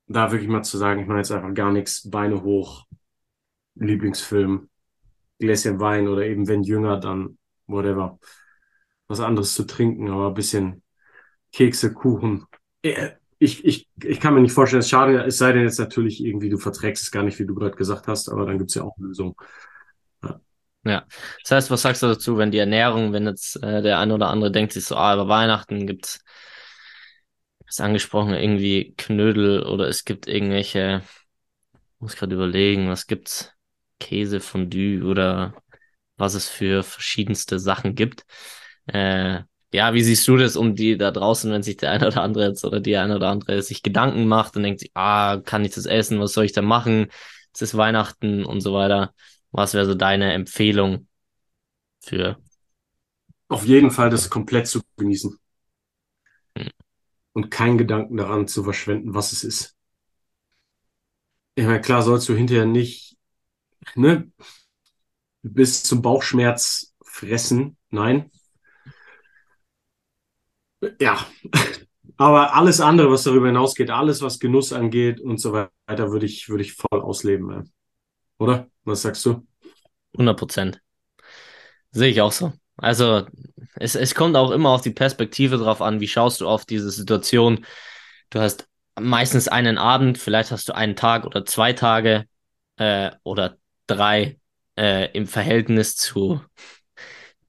Da 0.08 0.32
wirklich 0.32 0.50
mal 0.50 0.64
zu 0.64 0.78
sagen, 0.78 1.02
ich 1.02 1.08
mache 1.08 1.20
jetzt 1.20 1.32
einfach 1.32 1.54
gar 1.54 1.72
nichts, 1.72 2.10
Beine 2.10 2.42
hoch, 2.44 2.86
Lieblingsfilm, 3.76 4.70
Gläschen 5.40 5.80
Wein 5.80 6.08
oder 6.08 6.26
eben 6.26 6.48
wenn 6.48 6.64
jünger, 6.64 6.98
dann 6.98 7.38
whatever. 7.68 8.20
Was 9.08 9.20
anderes 9.20 9.54
zu 9.54 9.66
trinken, 9.66 10.10
aber 10.10 10.30
ein 10.30 10.34
bisschen 10.34 10.84
Kekse, 11.52 11.94
Kuchen. 11.94 12.46
Äh, 12.82 13.12
ich, 13.40 13.64
ich, 13.66 13.88
ich 14.04 14.20
kann 14.20 14.34
mir 14.34 14.42
nicht 14.42 14.54
vorstellen, 14.54 14.80
es 14.80 14.90
schade, 14.90 15.24
es 15.24 15.38
sei 15.38 15.54
denn 15.54 15.64
jetzt 15.64 15.80
natürlich 15.80 16.24
irgendwie, 16.24 16.50
du 16.50 16.58
verträgst 16.58 17.04
es 17.04 17.12
gar 17.12 17.24
nicht, 17.24 17.38
wie 17.40 17.46
du 17.46 17.54
gerade 17.54 17.76
gesagt 17.76 18.08
hast, 18.08 18.30
aber 18.30 18.46
dann 18.46 18.58
gibt 18.58 18.72
es 18.72 18.76
ja 18.76 18.84
auch 18.84 18.98
Lösungen. 18.98 19.36
Ja. 20.24 20.40
ja. 20.86 21.06
Das 21.44 21.52
heißt, 21.52 21.72
was 21.72 21.84
sagst 21.84 22.02
du 22.02 22.08
dazu, 22.08 22.38
wenn 22.38 22.52
die 22.52 22.58
Ernährung, 22.58 23.14
wenn 23.14 23.28
jetzt 23.28 23.62
äh, 23.64 23.82
der 23.82 24.00
eine 24.00 24.16
oder 24.16 24.30
andere 24.30 24.52
denkt 24.52 24.74
sich 24.74 24.86
so, 24.86 24.96
ah, 24.96 25.14
über 25.14 25.28
Weihnachten 25.28 25.86
gibt's 25.86 26.20
ist 27.68 27.82
angesprochen, 27.82 28.34
irgendwie 28.34 28.94
Knödel 28.98 29.64
oder 29.64 29.88
es 29.88 30.06
gibt 30.06 30.28
irgendwelche, 30.28 31.04
muss 32.00 32.16
gerade 32.16 32.36
überlegen, 32.36 32.90
was 32.90 33.08
gibt's? 33.08 33.54
Käse, 34.00 34.40
Fondue 34.40 35.04
oder 35.04 35.56
was 36.18 36.34
es 36.36 36.48
für 36.50 36.84
verschiedenste 36.84 37.60
Sachen 37.60 37.96
gibt. 37.96 38.26
Äh, 38.88 39.42
ja, 39.74 39.94
wie 39.94 40.04
siehst 40.04 40.28
du 40.28 40.38
das 40.38 40.56
um 40.56 40.76
die 40.76 40.98
da 40.98 41.12
draußen, 41.12 41.52
wenn 41.52 41.64
sich 41.64 41.78
der 41.78 41.92
eine 41.92 42.08
oder 42.08 42.22
andere 42.22 42.48
jetzt 42.48 42.64
oder 42.64 42.80
die 42.80 42.96
eine 42.98 43.16
oder 43.16 43.30
andere 43.30 43.62
sich 43.62 43.84
Gedanken 43.84 44.28
macht 44.28 44.56
und 44.56 44.64
denkt 44.64 44.84
ah, 44.94 45.38
kann 45.44 45.66
ich 45.66 45.74
das 45.74 45.86
essen? 45.86 46.20
Was 46.20 46.34
soll 46.34 46.46
ich 46.46 46.54
da 46.54 46.62
machen? 46.62 47.08
Es 47.54 47.62
ist 47.62 47.76
Weihnachten 47.78 48.46
und 48.46 48.62
so 48.62 48.74
weiter. 48.74 49.14
Was 49.52 49.74
wäre 49.74 49.86
so 49.86 49.96
deine 49.96 50.34
Empfehlung 50.34 51.08
für? 52.00 52.38
Auf 53.50 53.66
jeden 53.66 53.92
Fall 53.92 54.10
das 54.10 54.30
komplett 54.30 54.68
zu 54.68 54.82
genießen. 54.98 55.38
Und 57.38 57.52
keinen 57.52 57.78
Gedanken 57.78 58.18
daran 58.18 58.48
zu 58.48 58.64
verschwenden, 58.64 59.14
was 59.14 59.32
es 59.32 59.44
ist. 59.44 59.76
Ich 61.54 61.66
meine, 61.66 61.82
klar 61.82 62.02
sollst 62.02 62.28
du 62.30 62.34
hinterher 62.34 62.66
nicht, 62.66 63.16
ne, 63.94 64.32
bis 65.44 65.84
zum 65.84 66.02
Bauchschmerz 66.02 66.96
fressen. 67.04 67.78
Nein, 67.92 68.32
ja, 71.00 71.28
aber 72.18 72.56
alles 72.56 72.82
andere, 72.82 73.12
was 73.12 73.24
darüber 73.24 73.46
hinausgeht, 73.46 73.92
alles, 73.92 74.24
was 74.24 74.40
Genuss 74.40 74.74
angeht 74.74 75.22
und 75.22 75.40
so 75.40 75.54
weiter, 75.54 76.12
würde 76.12 76.26
ich, 76.26 76.50
würde 76.50 76.64
ich 76.64 76.74
voll 76.74 77.02
ausleben. 77.02 77.72
Oder? 78.40 78.68
Was 78.84 79.04
sagst 79.04 79.24
du? 79.28 79.46
100 80.14 80.40
Prozent. 80.40 80.82
Sehe 81.92 82.10
ich 82.10 82.20
auch 82.20 82.32
so. 82.32 82.52
Also, 82.78 83.26
es, 83.76 83.96
es 83.96 84.16
kommt 84.16 84.36
auch 84.36 84.52
immer 84.52 84.70
auf 84.70 84.82
die 84.82 84.92
Perspektive 84.92 85.58
drauf 85.58 85.82
an, 85.82 86.00
wie 86.00 86.08
schaust 86.08 86.42
du 86.42 86.48
auf 86.48 86.66
diese 86.66 86.92
Situation. 86.92 87.66
Du 88.30 88.40
hast 88.40 88.68
meistens 89.00 89.48
einen 89.48 89.78
Abend, 89.78 90.18
vielleicht 90.18 90.52
hast 90.52 90.70
du 90.70 90.76
einen 90.76 90.96
Tag 90.96 91.26
oder 91.26 91.46
zwei 91.46 91.74
Tage 91.74 92.26
äh, 92.78 93.12
oder 93.24 93.58
drei 93.88 94.40
äh, 94.78 95.12
im 95.14 95.28
Verhältnis 95.28 95.96
zu 95.96 96.42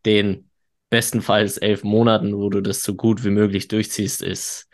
den 0.05 0.51
bestenfalls 0.91 1.59
elf 1.59 1.85
Monaten, 1.85 2.37
wo 2.37 2.49
du 2.49 2.61
das 2.61 2.83
so 2.83 2.95
gut 2.95 3.25
wie 3.25 3.31
möglich 3.31 3.69
durchziehst, 3.69 4.23
ist 4.23 4.69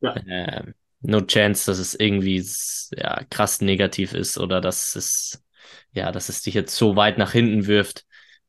ja. 0.00 0.16
äh, 0.16 0.72
no 1.00 1.20
chance, 1.20 1.66
dass 1.70 1.78
es 1.78 1.94
irgendwie 1.94 2.44
ja, 2.96 3.22
krass 3.30 3.60
negativ 3.60 4.12
ist 4.12 4.38
oder 4.38 4.60
dass 4.60 4.96
es, 4.96 5.44
ja, 5.92 6.10
dass 6.10 6.28
es 6.28 6.42
dich 6.42 6.54
jetzt 6.54 6.74
so 6.76 6.96
weit 6.96 7.18
nach 7.18 7.32
hinten 7.32 7.66
wirft. 7.66 8.04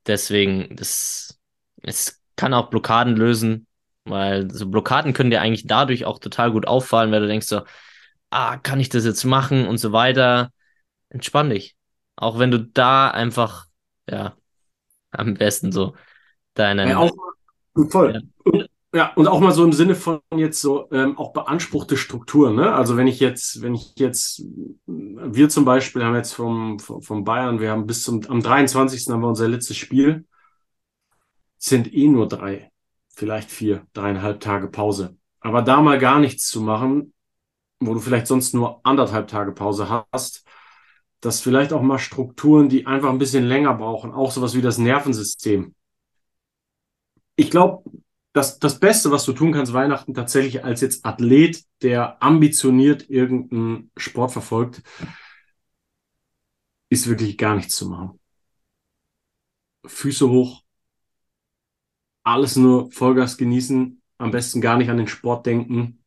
Deswegen, 0.08 0.76
das, 0.76 1.40
es 1.84 2.22
kann 2.36 2.54
auch 2.54 2.70
Blockaden 2.70 3.16
lösen, 3.16 3.68
weil 4.06 4.50
so 4.52 4.68
Blockaden 4.70 5.14
können 5.14 5.32
dir 5.32 5.42
eigentlich 5.42 5.68
dadurch 5.68 6.06
auch 6.06 6.20
total 6.20 6.52
gut 6.52 6.68
auffallen, 6.68 7.12
weil 7.12 7.22
du 7.22 7.28
denkst 7.28 7.48
so, 7.48 7.62
ah, 8.30 8.58
kann 8.58 8.80
ich 8.80 8.90
das 8.90 9.06
jetzt 9.06 9.24
machen 9.26 9.68
und 9.68 9.78
so 9.78 9.92
weiter. 9.92 10.52
Entspann 11.10 11.50
dich. 11.50 11.76
Auch 12.16 12.40
wenn 12.40 12.52
du 12.52 12.60
da 12.60 13.12
einfach, 13.12 13.66
ja, 14.10 14.36
am 15.12 15.36
besten 15.36 15.72
so 15.72 15.96
deinen. 16.54 16.90
Ja, 16.90 16.98
auch, 16.98 17.16
voll. 17.90 18.22
Ja. 18.54 18.66
Ja, 18.94 19.14
und 19.16 19.28
auch 19.28 19.42
mal 19.42 19.52
so 19.52 19.66
im 19.66 19.74
Sinne 19.74 19.96
von 19.96 20.22
jetzt 20.36 20.62
so 20.62 20.90
ähm, 20.92 21.18
auch 21.18 21.34
beanspruchte 21.34 21.98
Strukturen. 21.98 22.56
Ne? 22.56 22.74
Also 22.74 22.96
wenn 22.96 23.08
ich 23.08 23.20
jetzt, 23.20 23.62
wenn 23.62 23.76
ich 23.76 23.94
jetzt, 23.98 24.44
wir 24.86 25.50
zum 25.50 25.66
Beispiel 25.66 26.04
haben 26.04 26.16
jetzt 26.16 26.34
vom, 26.34 26.80
vom 26.80 27.24
Bayern, 27.26 27.60
wir 27.60 27.72
haben 27.72 27.86
bis 27.86 28.04
zum 28.04 28.22
am 28.30 28.42
23. 28.42 29.08
haben 29.10 29.22
wir 29.22 29.28
unser 29.28 29.48
letztes 29.50 29.76
Spiel, 29.76 30.26
sind 31.58 31.94
eh 31.94 32.08
nur 32.08 32.28
drei, 32.28 32.72
vielleicht 33.10 33.52
vier, 33.52 33.86
dreieinhalb 33.94 34.40
Tage 34.40 34.68
Pause. 34.68 35.18
Aber 35.42 35.62
da 35.62 35.82
mal 35.82 36.00
gar 36.00 36.20
nichts 36.20 36.48
zu 36.48 36.62
machen, 36.62 37.14
wo 37.80 37.94
du 37.94 38.00
vielleicht 38.00 38.28
sonst 38.28 38.54
nur 38.54 38.86
anderthalb 38.86 39.28
Tage 39.28 39.52
Pause 39.52 40.06
hast, 40.14 40.46
dass 41.20 41.42
vielleicht 41.42 41.74
auch 41.74 41.82
mal 41.82 42.00
Strukturen, 42.00 42.70
die 42.70 42.86
einfach 42.86 43.10
ein 43.10 43.18
bisschen 43.18 43.44
länger 43.46 43.74
brauchen, 43.74 44.14
auch 44.14 44.32
sowas 44.32 44.56
wie 44.56 44.62
das 44.62 44.78
Nervensystem, 44.78 45.76
ich 47.36 47.52
glaube, 47.52 47.84
das, 48.34 48.60
das 48.60 48.80
Beste, 48.80 49.12
was 49.12 49.26
du 49.26 49.34
tun 49.34 49.52
kannst, 49.52 49.74
Weihnachten 49.74 50.14
tatsächlich 50.14 50.64
als 50.64 50.82
jetzt 50.82 51.06
Athlet, 51.06 51.64
der 51.82 52.22
ambitioniert 52.22 53.10
irgendeinen 53.10 53.92
Sport 53.98 54.32
verfolgt, 54.32 54.84
ist 56.90 57.08
wirklich 57.08 57.38
gar 57.38 57.56
nichts 57.56 57.76
zu 57.76 57.88
machen. 57.88 58.20
Füße 59.86 60.30
hoch, 60.30 60.64
alles 62.24 62.58
nur 62.58 62.92
Vollgas 62.92 63.38
genießen, 63.38 64.02
am 64.18 64.32
besten 64.32 64.62
gar 64.62 64.78
nicht 64.78 64.90
an 64.90 64.98
den 64.98 65.08
Sport 65.08 65.46
denken. 65.46 66.04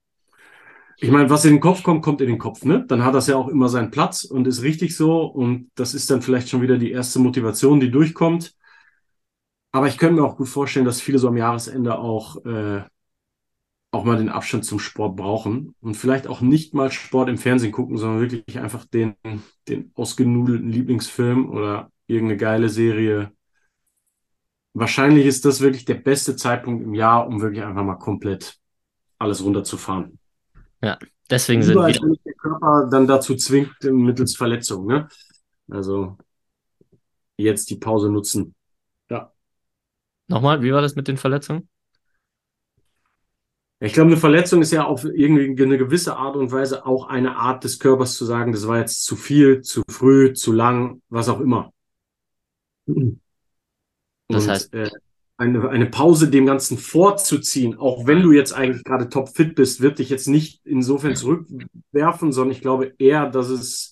Ich 0.98 1.10
meine, 1.10 1.30
was 1.30 1.46
in 1.46 1.54
den 1.54 1.60
Kopf 1.60 1.82
kommt, 1.82 2.02
kommt 2.02 2.20
in 2.20 2.28
den 2.28 2.38
Kopf, 2.38 2.64
ne? 2.64 2.84
Dann 2.86 3.04
hat 3.04 3.14
das 3.14 3.26
ja 3.26 3.36
auch 3.36 3.48
immer 3.48 3.70
seinen 3.70 3.90
Platz 3.90 4.24
und 4.24 4.46
ist 4.46 4.62
richtig 4.62 4.94
so. 4.94 5.22
Und 5.22 5.70
das 5.74 5.94
ist 5.94 6.10
dann 6.10 6.20
vielleicht 6.20 6.50
schon 6.50 6.60
wieder 6.60 6.76
die 6.76 6.90
erste 6.92 7.18
Motivation, 7.20 7.80
die 7.80 7.90
durchkommt. 7.90 8.54
Aber 9.72 9.86
ich 9.86 9.98
könnte 9.98 10.20
mir 10.20 10.26
auch 10.26 10.36
gut 10.36 10.48
vorstellen, 10.48 10.84
dass 10.84 11.00
viele 11.00 11.18
so 11.18 11.28
am 11.28 11.36
Jahresende 11.36 11.98
auch, 11.98 12.44
äh, 12.44 12.82
auch 13.92 14.04
mal 14.04 14.18
den 14.18 14.28
Abstand 14.28 14.64
zum 14.64 14.78
Sport 14.78 15.16
brauchen 15.16 15.74
und 15.80 15.94
vielleicht 15.94 16.26
auch 16.26 16.40
nicht 16.40 16.74
mal 16.74 16.90
Sport 16.90 17.28
im 17.28 17.38
Fernsehen 17.38 17.72
gucken, 17.72 17.96
sondern 17.96 18.20
wirklich 18.20 18.58
einfach 18.58 18.84
den, 18.84 19.14
den 19.68 19.92
ausgenudelten 19.94 20.70
Lieblingsfilm 20.70 21.50
oder 21.50 21.90
irgendeine 22.06 22.36
geile 22.36 22.68
Serie. 22.68 23.32
Wahrscheinlich 24.74 25.26
ist 25.26 25.44
das 25.44 25.60
wirklich 25.60 25.84
der 25.84 25.94
beste 25.94 26.36
Zeitpunkt 26.36 26.84
im 26.84 26.94
Jahr, 26.94 27.26
um 27.26 27.40
wirklich 27.40 27.64
einfach 27.64 27.84
mal 27.84 27.96
komplett 27.96 28.58
alles 29.18 29.42
runterzufahren. 29.44 30.18
Ja, 30.82 30.98
deswegen 31.28 31.62
sind 31.62 31.76
wir. 31.76 31.92
der 31.92 32.34
Körper 32.34 32.88
dann 32.90 33.06
dazu 33.06 33.36
zwingt, 33.36 33.74
mittels 33.82 34.36
Verletzung, 34.36 34.86
ne? 34.86 35.08
Also 35.68 36.16
jetzt 37.36 37.70
die 37.70 37.76
Pause 37.76 38.10
nutzen. 38.10 38.54
Nochmal, 40.30 40.62
wie 40.62 40.72
war 40.72 40.80
das 40.80 40.94
mit 40.94 41.08
den 41.08 41.16
Verletzungen? 41.16 41.68
Ich 43.80 43.94
glaube, 43.94 44.10
eine 44.10 44.16
Verletzung 44.16 44.62
ist 44.62 44.70
ja 44.70 44.84
auf 44.84 45.04
irgendwie 45.04 45.60
eine 45.60 45.76
gewisse 45.76 46.16
Art 46.16 46.36
und 46.36 46.52
Weise 46.52 46.86
auch 46.86 47.08
eine 47.08 47.34
Art 47.36 47.64
des 47.64 47.80
Körpers 47.80 48.14
zu 48.14 48.24
sagen, 48.24 48.52
das 48.52 48.68
war 48.68 48.78
jetzt 48.78 49.04
zu 49.04 49.16
viel, 49.16 49.62
zu 49.62 49.82
früh, 49.90 50.32
zu 50.32 50.52
lang, 50.52 51.02
was 51.08 51.28
auch 51.28 51.40
immer. 51.40 51.72
Das 52.86 54.44
und, 54.44 54.48
heißt, 54.50 54.74
äh, 54.74 54.90
eine, 55.36 55.68
eine 55.68 55.86
Pause 55.86 56.30
dem 56.30 56.46
Ganzen 56.46 56.78
vorzuziehen, 56.78 57.76
auch 57.76 58.06
wenn 58.06 58.22
du 58.22 58.30
jetzt 58.30 58.52
eigentlich 58.52 58.84
gerade 58.84 59.08
topfit 59.08 59.56
bist, 59.56 59.80
wird 59.80 59.98
dich 59.98 60.10
jetzt 60.10 60.28
nicht 60.28 60.60
insofern 60.64 61.16
zurückwerfen, 61.16 62.30
sondern 62.30 62.52
ich 62.52 62.60
glaube 62.60 62.92
eher, 62.98 63.28
dass 63.28 63.48
es 63.48 63.89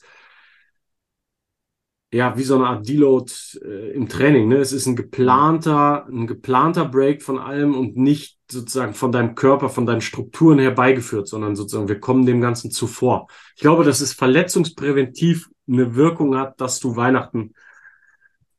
ja, 2.12 2.36
wie 2.38 2.42
so 2.42 2.54
eine 2.54 2.66
Art 2.66 2.88
Deload 2.88 3.30
äh, 3.62 3.92
im 3.92 4.08
Training. 4.08 4.48
Ne? 4.48 4.56
Es 4.56 4.72
ist 4.72 4.86
ein 4.86 4.96
geplanter, 4.96 6.06
ein 6.06 6.26
geplanter 6.26 6.86
Break 6.86 7.22
von 7.22 7.38
allem 7.38 7.76
und 7.76 7.96
nicht 7.96 8.38
sozusagen 8.50 8.94
von 8.94 9.12
deinem 9.12 9.34
Körper, 9.34 9.68
von 9.68 9.84
deinen 9.84 10.00
Strukturen 10.00 10.58
herbeigeführt, 10.58 11.28
sondern 11.28 11.54
sozusagen 11.54 11.88
wir 11.88 12.00
kommen 12.00 12.24
dem 12.24 12.40
Ganzen 12.40 12.70
zuvor. 12.70 13.28
Ich 13.56 13.60
glaube, 13.60 13.84
dass 13.84 14.00
es 14.00 14.14
verletzungspräventiv 14.14 15.50
eine 15.68 15.94
Wirkung 15.96 16.36
hat, 16.36 16.58
dass 16.60 16.80
du 16.80 16.96
Weihnachten 16.96 17.52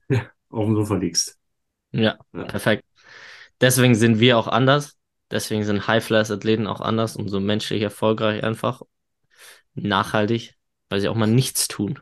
ja, 0.09 0.21
auf 0.49 0.65
dem 0.65 0.75
Sofa 0.75 0.95
liegst. 0.95 1.37
Ja, 1.91 2.19
ja, 2.33 2.43
perfekt. 2.43 2.83
Deswegen 3.61 3.95
sind 3.95 4.19
wir 4.19 4.37
auch 4.37 4.47
anders. 4.47 4.95
Deswegen 5.31 5.63
sind 5.63 5.87
High-Flyers-Athleten 5.87 6.67
auch 6.67 6.81
anders 6.81 7.15
und 7.15 7.29
so 7.29 7.39
menschlich 7.39 7.81
erfolgreich 7.81 8.43
einfach. 8.43 8.83
Nachhaltig, 9.73 10.55
weil 10.89 11.01
sie 11.01 11.07
auch 11.07 11.15
mal 11.15 11.27
nichts 11.27 11.67
tun. 11.67 11.99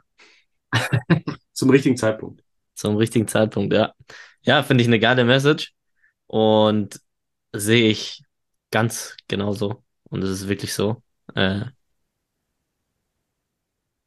Zum 1.53 1.69
richtigen 1.69 1.97
Zeitpunkt. 1.97 2.43
Zum 2.75 2.97
richtigen 2.97 3.27
Zeitpunkt, 3.27 3.73
ja. 3.73 3.93
Ja, 4.41 4.63
finde 4.63 4.81
ich 4.81 4.87
eine 4.87 4.99
geile 4.99 5.25
Message 5.25 5.73
und 6.27 7.01
sehe 7.53 7.89
ich 7.89 8.23
ganz 8.71 9.15
genauso. 9.27 9.83
Und 10.03 10.23
es 10.23 10.29
ist 10.29 10.47
wirklich 10.47 10.73
so. 10.73 11.01
Äh, 11.35 11.65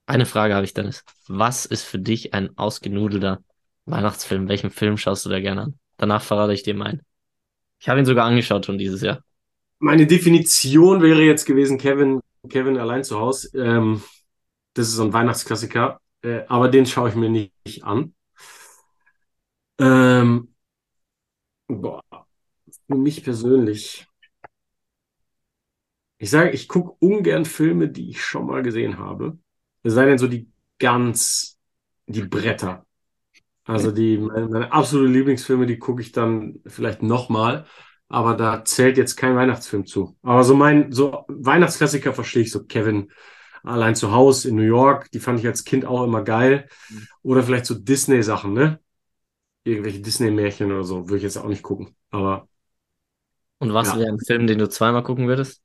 eine 0.06 0.26
Frage 0.26 0.54
habe 0.54 0.64
ich, 0.64 0.74
Dennis. 0.74 1.04
Was 1.28 1.66
ist 1.66 1.84
für 1.84 1.98
dich 1.98 2.34
ein 2.34 2.56
ausgenudelter 2.58 3.42
Weihnachtsfilm? 3.84 4.48
Welchen 4.48 4.70
Film 4.70 4.96
schaust 4.96 5.24
du 5.24 5.30
da 5.30 5.40
gerne 5.40 5.62
an? 5.62 5.78
Danach 5.98 6.22
verrate 6.22 6.52
ich 6.52 6.62
dir 6.62 6.74
meinen. 6.74 7.02
Ich 7.78 7.88
habe 7.88 8.00
ihn 8.00 8.06
sogar 8.06 8.26
angeschaut 8.26 8.66
schon 8.66 8.78
dieses 8.78 9.02
Jahr. 9.02 9.22
Meine 9.78 10.06
Definition 10.06 11.00
wäre 11.00 11.22
jetzt 11.22 11.44
gewesen, 11.44 11.78
Kevin, 11.78 12.20
Kevin 12.48 12.76
allein 12.76 13.04
zu 13.04 13.18
Hause. 13.18 13.56
Ähm, 13.56 14.02
das 14.74 14.88
ist 14.88 14.94
so 14.94 15.04
ein 15.04 15.12
Weihnachtsklassiker. 15.12 15.99
Äh, 16.22 16.44
aber 16.48 16.68
den 16.68 16.86
schaue 16.86 17.08
ich 17.10 17.14
mir 17.14 17.28
nicht 17.30 17.84
an. 17.84 18.14
Ähm, 19.78 20.48
boah, 21.68 22.02
für 22.88 22.96
mich 22.96 23.24
persönlich. 23.24 24.06
Ich 26.18 26.30
sage, 26.30 26.50
ich 26.50 26.68
gucke 26.68 26.92
ungern 27.04 27.44
Filme, 27.44 27.88
die 27.88 28.10
ich 28.10 28.22
schon 28.22 28.46
mal 28.46 28.62
gesehen 28.62 28.98
habe. 28.98 29.38
Es 29.82 29.94
sei 29.94 30.04
denn 30.06 30.18
so 30.18 30.26
die 30.28 30.50
ganz, 30.78 31.58
die 32.06 32.22
Bretter. 32.22 32.84
Also 33.64 33.92
die, 33.92 34.18
meine, 34.18 34.48
meine 34.48 34.72
absolute 34.72 35.12
Lieblingsfilme, 35.12 35.66
die 35.66 35.78
gucke 35.78 36.02
ich 36.02 36.12
dann 36.12 36.60
vielleicht 36.66 37.02
nochmal. 37.02 37.66
Aber 38.08 38.36
da 38.36 38.64
zählt 38.64 38.98
jetzt 38.98 39.16
kein 39.16 39.36
Weihnachtsfilm 39.36 39.86
zu. 39.86 40.16
Aber 40.22 40.44
so 40.44 40.54
mein, 40.56 40.92
so 40.92 41.24
Weihnachtsklassiker 41.28 42.14
verstehe 42.14 42.42
ich 42.42 42.52
so 42.52 42.64
Kevin 42.66 43.10
allein 43.62 43.94
zu 43.94 44.12
Hause 44.12 44.48
in 44.50 44.56
New 44.56 44.62
York. 44.62 45.10
Die 45.12 45.20
fand 45.20 45.40
ich 45.40 45.46
als 45.46 45.64
Kind 45.64 45.84
auch 45.84 46.04
immer 46.04 46.22
geil. 46.22 46.68
Oder 47.22 47.42
vielleicht 47.42 47.66
so 47.66 47.74
Disney-Sachen, 47.74 48.52
ne? 48.54 48.80
Irgendwelche 49.64 50.00
Disney-Märchen 50.00 50.72
oder 50.72 50.84
so, 50.84 51.04
würde 51.08 51.18
ich 51.18 51.22
jetzt 51.24 51.38
auch 51.38 51.48
nicht 51.48 51.62
gucken. 51.64 51.96
Aber 52.10 52.48
Und 53.58 53.72
was 53.74 53.88
ja. 53.88 53.94
wäre 53.94 54.08
ein 54.10 54.18
Film, 54.20 54.46
den 54.46 54.58
du 54.58 54.68
zweimal 54.68 55.02
gucken 55.04 55.28
würdest? 55.28 55.62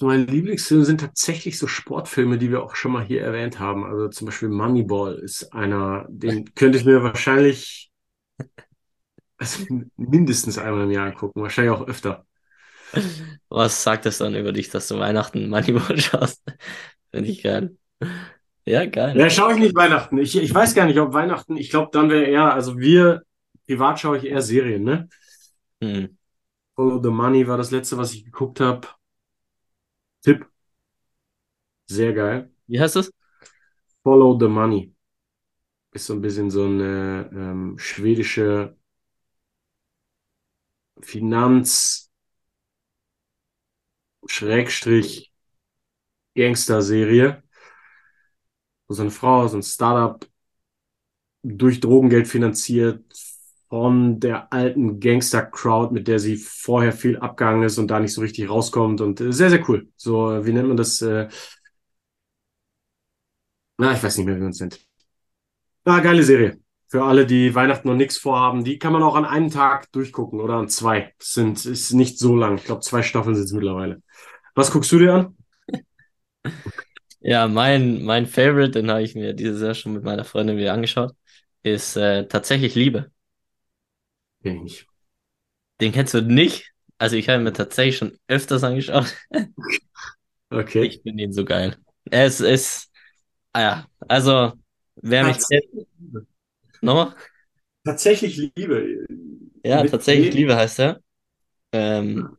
Meine 0.00 0.24
Lieblingsfilme 0.24 0.84
sind 0.84 1.00
tatsächlich 1.00 1.58
so 1.58 1.66
Sportfilme, 1.66 2.36
die 2.38 2.50
wir 2.50 2.62
auch 2.62 2.74
schon 2.76 2.92
mal 2.92 3.04
hier 3.04 3.22
erwähnt 3.22 3.58
haben. 3.58 3.84
Also 3.84 4.08
zum 4.08 4.26
Beispiel 4.26 4.48
Moneyball 4.48 5.14
ist 5.18 5.52
einer, 5.54 6.06
den 6.08 6.54
könnte 6.54 6.78
ich 6.78 6.84
mir 6.84 7.02
wahrscheinlich 7.02 7.90
also 9.38 9.64
mindestens 9.96 10.58
einmal 10.58 10.84
im 10.84 10.90
Jahr 10.90 11.06
angucken, 11.06 11.42
wahrscheinlich 11.42 11.74
auch 11.74 11.86
öfter. 11.86 12.26
Was 13.48 13.82
sagt 13.82 14.06
das 14.06 14.18
dann 14.18 14.34
über 14.34 14.52
dich, 14.52 14.70
dass 14.70 14.88
du 14.88 14.98
Weihnachten 14.98 15.48
Moneyball 15.48 15.98
schaust? 15.98 16.42
Finde 17.10 17.28
ich 17.28 17.42
geil. 17.42 17.76
Ja, 18.64 18.86
geil. 18.86 19.18
Ja, 19.18 19.28
schaue 19.28 19.54
ich 19.54 19.58
nicht 19.58 19.74
Weihnachten. 19.74 20.18
Ich, 20.18 20.36
ich 20.36 20.54
weiß 20.54 20.74
gar 20.74 20.86
nicht, 20.86 20.98
ob 20.98 21.12
Weihnachten, 21.12 21.56
ich 21.56 21.70
glaube, 21.70 21.90
dann 21.92 22.10
wäre 22.10 22.24
eher, 22.24 22.52
also 22.52 22.78
wir, 22.78 23.22
privat 23.66 24.00
schaue 24.00 24.18
ich 24.18 24.24
eher 24.24 24.42
Serien, 24.42 24.84
ne? 24.84 25.08
Hm. 25.82 26.16
Follow 26.74 27.02
the 27.02 27.10
Money 27.10 27.46
war 27.46 27.58
das 27.58 27.70
letzte, 27.70 27.98
was 27.98 28.14
ich 28.14 28.24
geguckt 28.24 28.60
habe. 28.60 28.88
Tipp. 30.22 30.46
Sehr 31.86 32.12
geil. 32.12 32.50
Wie 32.66 32.80
heißt 32.80 32.96
das? 32.96 33.12
Follow 34.02 34.38
the 34.38 34.48
Money. 34.48 34.94
Ist 35.92 36.06
so 36.06 36.14
ein 36.14 36.22
bisschen 36.22 36.50
so 36.50 36.64
eine 36.64 37.28
ähm, 37.32 37.74
schwedische 37.78 38.76
Finanz- 41.00 42.01
Schrägstrich 44.26 45.32
Gangster-Serie, 46.36 47.42
wo 48.88 48.94
so 48.94 49.02
eine 49.02 49.10
Frau, 49.10 49.48
so 49.48 49.56
ein 49.56 49.62
Startup 49.62 50.24
durch 51.42 51.80
Drogengeld 51.80 52.28
finanziert 52.28 53.04
von 53.68 54.20
der 54.20 54.52
alten 54.52 55.00
Gangster-Crowd, 55.00 55.92
mit 55.94 56.06
der 56.08 56.18
sie 56.18 56.36
vorher 56.36 56.92
viel 56.92 57.16
abgegangen 57.18 57.62
ist 57.64 57.78
und 57.78 57.88
da 57.88 58.00
nicht 58.00 58.12
so 58.12 58.20
richtig 58.20 58.48
rauskommt 58.48 59.00
und 59.00 59.20
äh, 59.20 59.32
sehr, 59.32 59.50
sehr 59.50 59.68
cool. 59.68 59.88
So, 59.96 60.30
äh, 60.30 60.44
wie 60.46 60.52
nennt 60.52 60.68
man 60.68 60.76
das? 60.76 61.00
Äh, 61.02 61.28
na, 63.78 63.92
ich 63.94 64.02
weiß 64.02 64.16
nicht 64.18 64.26
mehr, 64.26 64.36
wie 64.36 64.40
man 64.40 64.50
es 64.50 64.60
nennt. 64.60 64.86
Ah, 65.84 66.00
geile 66.00 66.22
Serie. 66.24 66.58
Für 66.92 67.04
alle, 67.04 67.24
die 67.24 67.54
Weihnachten 67.54 67.88
noch 67.88 67.94
nichts 67.94 68.18
vorhaben, 68.18 68.64
die 68.64 68.78
kann 68.78 68.92
man 68.92 69.02
auch 69.02 69.14
an 69.14 69.24
einem 69.24 69.48
Tag 69.48 69.90
durchgucken 69.92 70.40
oder 70.40 70.56
an 70.56 70.68
zwei. 70.68 71.14
Das 71.18 71.32
sind, 71.32 71.64
ist 71.64 71.94
nicht 71.94 72.18
so 72.18 72.36
lang. 72.36 72.56
Ich 72.58 72.64
glaube, 72.64 72.82
zwei 72.82 73.02
Staffeln 73.02 73.34
sind 73.34 73.46
es 73.46 73.52
mittlerweile. 73.54 74.02
Was 74.54 74.70
guckst 74.70 74.92
du 74.92 74.98
dir 74.98 75.14
an? 75.14 75.36
Ja, 77.20 77.48
mein, 77.48 78.02
mein 78.02 78.26
Favorite, 78.26 78.72
den 78.72 78.90
habe 78.90 79.02
ich 79.02 79.14
mir 79.14 79.32
dieses 79.32 79.62
Jahr 79.62 79.72
schon 79.72 79.94
mit 79.94 80.04
meiner 80.04 80.24
Freundin 80.24 80.58
wieder 80.58 80.74
angeschaut, 80.74 81.14
ist 81.62 81.96
äh, 81.96 82.28
tatsächlich 82.28 82.74
Liebe. 82.74 83.10
Ich 84.42 84.52
nicht. 84.52 84.86
Den 85.80 85.92
kennst 85.92 86.12
du 86.12 86.20
nicht? 86.20 86.74
Also 86.98 87.16
ich 87.16 87.26
habe 87.30 87.40
ihn 87.40 87.44
mir 87.44 87.54
tatsächlich 87.54 87.96
schon 87.96 88.18
öfters 88.28 88.64
angeschaut. 88.64 89.16
Okay. 90.50 90.82
Ich 90.82 91.00
finde 91.00 91.24
ihn 91.24 91.32
so 91.32 91.46
geil. 91.46 91.78
Es 92.10 92.40
ist, 92.42 92.92
ah 93.54 93.60
ja, 93.62 93.86
also 94.06 94.52
wer 94.96 95.24
mich 95.24 95.38
kennt, 95.48 95.64
nochmal? 96.82 97.14
Tatsächlich 97.84 98.36
Liebe. 98.56 99.06
Ja, 99.64 99.82
Mit 99.82 99.90
tatsächlich? 99.90 100.34
Liebe 100.34 100.56
heißt 100.56 100.80
er. 100.80 101.00
Ähm, 101.72 102.36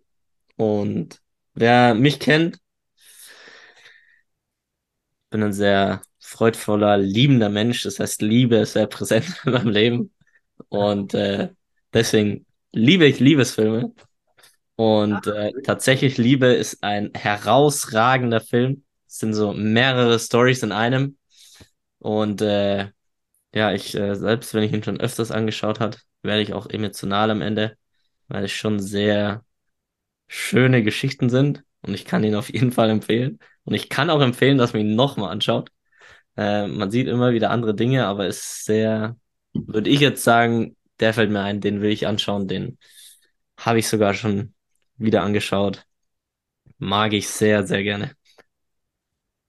und 0.57 1.21
wer 1.55 1.95
mich 1.95 2.19
kennt, 2.19 2.59
bin 5.29 5.43
ein 5.43 5.53
sehr 5.53 6.01
freudvoller, 6.19 6.97
liebender 6.97 7.49
Mensch. 7.49 7.83
Das 7.83 7.99
heißt, 7.99 8.21
Liebe 8.21 8.57
ist 8.57 8.73
sehr 8.73 8.87
präsent 8.87 9.25
in 9.45 9.51
meinem 9.53 9.69
Leben. 9.69 10.13
Und 10.69 11.13
äh, 11.13 11.49
deswegen 11.93 12.45
liebe 12.71 13.05
ich 13.05 13.19
Liebesfilme. 13.19 13.93
Und 14.75 15.27
äh, 15.27 15.51
tatsächlich 15.63 16.17
Liebe 16.17 16.47
ist 16.47 16.83
ein 16.83 17.11
herausragender 17.15 18.41
Film. 18.41 18.85
Es 19.07 19.19
sind 19.19 19.33
so 19.33 19.53
mehrere 19.53 20.19
Stories 20.19 20.63
in 20.63 20.71
einem. 20.71 21.17
Und 21.99 22.41
äh, 22.41 22.89
ja, 23.53 23.71
ich, 23.73 23.95
äh, 23.95 24.15
selbst 24.15 24.53
wenn 24.53 24.63
ich 24.63 24.73
ihn 24.73 24.83
schon 24.83 24.99
öfters 24.99 25.31
angeschaut 25.31 25.79
hat, 25.79 26.01
werde 26.23 26.41
ich 26.41 26.53
auch 26.53 26.67
emotional 26.69 27.31
am 27.31 27.41
Ende, 27.41 27.77
weil 28.27 28.45
es 28.45 28.51
schon 28.51 28.79
sehr 28.79 29.43
schöne 30.27 30.83
Geschichten 30.83 31.29
sind. 31.29 31.63
Und 31.81 31.93
ich 31.93 32.05
kann 32.05 32.23
ihn 32.23 32.35
auf 32.35 32.51
jeden 32.51 32.71
Fall 32.71 32.89
empfehlen. 32.89 33.39
Und 33.65 33.73
ich 33.73 33.89
kann 33.89 34.09
auch 34.09 34.21
empfehlen, 34.21 34.57
dass 34.57 34.73
man 34.73 34.83
ihn 34.83 34.95
nochmal 34.95 35.31
anschaut. 35.31 35.69
Äh, 36.37 36.67
man 36.67 36.91
sieht 36.91 37.07
immer 37.07 37.33
wieder 37.33 37.51
andere 37.51 37.75
Dinge, 37.75 38.07
aber 38.07 38.27
ist 38.27 38.65
sehr, 38.65 39.17
würde 39.53 39.89
ich 39.89 39.99
jetzt 39.99 40.23
sagen, 40.23 40.77
der 40.99 41.13
fällt 41.13 41.31
mir 41.31 41.41
ein, 41.41 41.61
den 41.61 41.81
will 41.81 41.91
ich 41.91 42.07
anschauen, 42.07 42.47
den 42.47 42.77
habe 43.57 43.79
ich 43.79 43.87
sogar 43.87 44.13
schon 44.13 44.53
wieder 44.97 45.23
angeschaut. 45.23 45.85
Mag 46.77 47.13
ich 47.13 47.27
sehr, 47.29 47.65
sehr 47.65 47.83
gerne. 47.83 48.11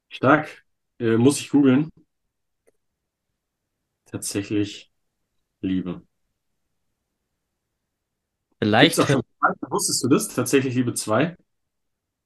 Stark. 0.08 0.64
Äh, 1.00 1.16
muss 1.16 1.40
ich 1.40 1.50
googeln. 1.50 1.90
Tatsächlich 4.14 4.92
Liebe. 5.60 6.02
Vielleicht, 8.60 8.94
schon. 8.94 9.22
Wusstest 9.68 10.04
du 10.04 10.08
das? 10.08 10.28
Tatsächlich 10.28 10.76
Liebe 10.76 10.94
2. 10.94 11.34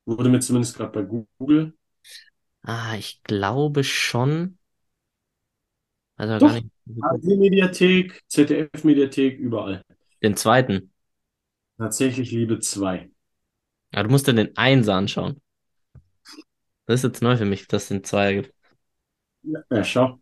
Wurde 0.05 0.29
mir 0.29 0.41
zumindest 0.41 0.77
gerade 0.77 0.93
bei 0.93 1.03
Google. 1.39 1.73
ah, 2.63 2.95
ich 2.99 3.23
glaube 3.23 3.85
schon. 3.85 4.59
Also 6.17 6.33
gar 6.33 6.41
Doch. 6.41 6.55
nicht 6.57 6.67
ARD-Mediathek, 7.01 8.23
ZDF-Mediathek, 8.29 9.39
überall. 9.39 9.83
den 10.23 10.37
zweiten. 10.37 10.93
Tatsächlich 11.79 12.33
Liebe 12.33 12.59
2. 12.59 13.11
Aber 13.93 14.03
du 14.05 14.11
musst 14.11 14.27
dir 14.27 14.35
den 14.35 14.55
Einser 14.59 14.95
anschauen. 14.95 15.41
Das 16.85 17.01
ist 17.01 17.05
jetzt 17.05 17.23
neu 17.23 17.39
für 17.39 17.47
mich, 17.47 17.67
dass 17.67 17.85
es 17.85 17.89
den 17.89 18.05
Zweier 18.05 18.35
gibt. 18.35 18.55
Ja, 19.43 19.61
ja, 19.71 19.85
schau. 19.85 20.21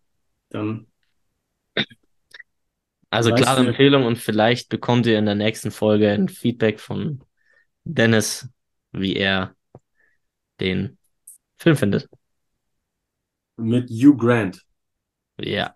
Dann 0.50 0.86
Also 3.16 3.32
weißt 3.32 3.42
klare 3.42 3.60
du, 3.60 3.66
Empfehlung 3.68 4.04
und 4.04 4.16
vielleicht 4.18 4.68
bekommt 4.68 5.06
ihr 5.06 5.18
in 5.18 5.26
der 5.26 5.34
nächsten 5.34 5.70
Folge 5.70 6.10
ein 6.12 6.28
Feedback 6.28 6.80
von 6.80 7.24
Dennis, 7.84 8.48
wie 8.92 9.16
er 9.16 9.56
den 10.60 10.98
Film 11.58 11.76
findet. 11.76 12.08
mit 13.58 13.90
Hugh 13.90 14.16
Grant, 14.16 14.64
Ja. 15.38 15.74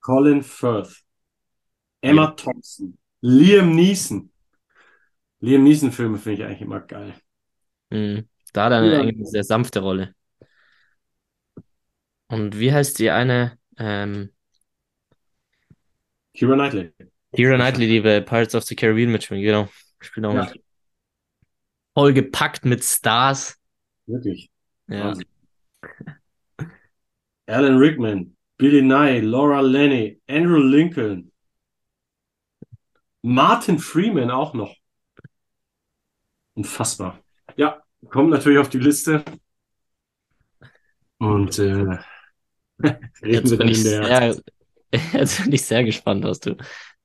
Colin 0.00 0.42
Firth, 0.42 1.02
Emma 2.02 2.28
Thompson, 2.36 2.96
Liam 3.22 3.74
Neeson. 3.74 4.30
Liam 5.40 5.62
Neeson-Filme 5.62 6.18
finde 6.18 6.42
ich 6.42 6.44
eigentlich 6.44 6.62
immer 6.62 6.80
geil. 6.80 7.14
Mhm. 7.90 8.28
Da 8.52 8.64
hat 8.66 8.72
er 8.72 8.78
eine, 8.78 8.92
Ja. 8.92 9.00
eine 9.00 9.24
sehr 9.26 9.44
sanfte 9.44 9.80
Rolle. 9.80 10.14
Und 12.28 12.58
wie 12.58 12.72
heißt 12.72 12.98
die 12.98 13.10
eine? 13.10 13.58
Ähm, 13.78 14.33
Keira 16.36 16.54
Knightley. 16.54 16.92
Keira 17.36 17.56
Knightley, 17.56 17.86
die 17.88 18.00
bei 18.00 18.20
Pirates 18.20 18.54
of 18.54 18.64
the 18.64 18.74
Caribbean 18.76 19.10
mitspielt, 19.12 19.42
genau. 19.42 19.68
Spielt 20.00 20.26
auch 20.26 20.34
Ja. 20.34 20.44
mit. 20.46 20.62
Voll 21.94 22.12
gepackt 22.12 22.64
mit 22.64 22.82
Stars. 22.84 23.56
Wirklich. 24.06 24.50
Ja. 24.88 25.04
Wahnsinn. 25.06 25.26
Alan 27.46 27.76
Rickman, 27.78 28.36
Billy 28.56 28.82
Nye, 28.82 29.20
Laura 29.20 29.60
Linney, 29.60 30.20
Andrew 30.28 30.58
Lincoln, 30.62 31.30
Martin 33.22 33.78
Freeman 33.78 34.30
auch 34.30 34.54
noch. 34.54 34.74
Unfassbar. 36.54 37.18
Ja, 37.56 37.82
kommt 38.08 38.30
natürlich 38.30 38.58
auf 38.58 38.68
die 38.68 38.78
Liste. 38.78 39.24
Und 41.18 41.58
äh, 41.58 41.62
reden 42.82 43.10
Jetzt 43.22 43.50
wir 43.50 43.58
dann 43.58 43.68
in 43.68 43.84
der. 43.84 44.04
sehr, 44.04 44.42
jetzt 45.12 45.42
bin 45.44 45.52
ich 45.52 45.62
sehr 45.64 45.84
gespannt, 45.84 46.24
was 46.24 46.40
du 46.40 46.56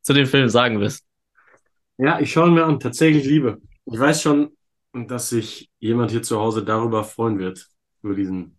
zu 0.01 0.13
dem 0.13 0.25
Film 0.25 0.49
sagen 0.49 0.79
wirst. 0.79 1.05
Ja, 1.97 2.19
ich 2.19 2.31
schaue 2.31 2.47
ihn 2.47 2.53
mir 2.53 2.65
an. 2.65 2.79
Tatsächlich 2.79 3.25
Liebe. 3.25 3.61
Ich 3.85 3.99
weiß 3.99 4.21
schon, 4.21 4.55
dass 4.93 5.29
sich 5.29 5.69
jemand 5.79 6.11
hier 6.11 6.23
zu 6.23 6.39
Hause 6.39 6.63
darüber 6.63 7.03
freuen 7.03 7.39
wird. 7.39 7.67
Über 8.01 8.15
diesen. 8.15 8.57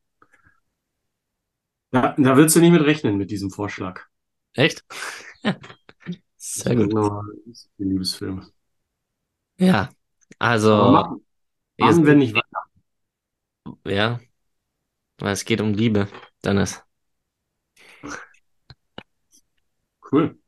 Da, 1.92 2.14
da 2.18 2.36
willst 2.36 2.56
du 2.56 2.60
nicht 2.60 2.72
mit 2.72 2.82
rechnen 2.82 3.16
mit 3.16 3.30
diesem 3.30 3.50
Vorschlag. 3.50 4.00
Echt? 4.54 4.84
Sehr 6.36 6.76
gut. 6.76 6.92
Die 7.78 7.84
Liebesfilme. 7.84 8.46
Ja, 9.58 9.90
Aber 10.74 10.88
Also, 10.88 10.90
mach, 10.90 11.16
ihr 11.76 11.86
wann, 11.86 12.06
wenn 12.06 12.18
nicht 12.18 12.34
wann? 12.34 12.42
ja, 13.84 14.20
weil 15.18 15.32
es 15.32 15.44
geht 15.44 15.60
um 15.60 15.72
Liebe, 15.74 16.08
Dennis. 16.44 16.82
Cool. 20.10 20.38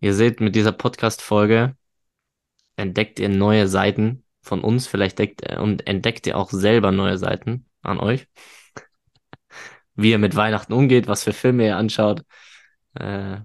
Ihr 0.00 0.14
seht, 0.14 0.40
mit 0.40 0.54
dieser 0.56 0.72
Podcast-Folge 0.72 1.76
entdeckt 2.76 3.20
ihr 3.20 3.28
neue 3.28 3.68
Seiten 3.68 4.24
von 4.42 4.62
uns, 4.62 4.86
vielleicht 4.86 5.18
deckt, 5.18 5.56
und 5.58 5.86
entdeckt 5.86 6.26
ihr 6.26 6.36
auch 6.36 6.50
selber 6.50 6.90
neue 6.90 7.18
Seiten 7.18 7.66
an 7.82 8.00
euch, 8.00 8.26
wie 9.94 10.10
ihr 10.10 10.18
mit 10.18 10.34
Weihnachten 10.34 10.72
umgeht, 10.72 11.06
was 11.06 11.24
für 11.24 11.32
Filme 11.32 11.66
ihr 11.66 11.76
anschaut. 11.76 12.24
Äh, 12.94 13.40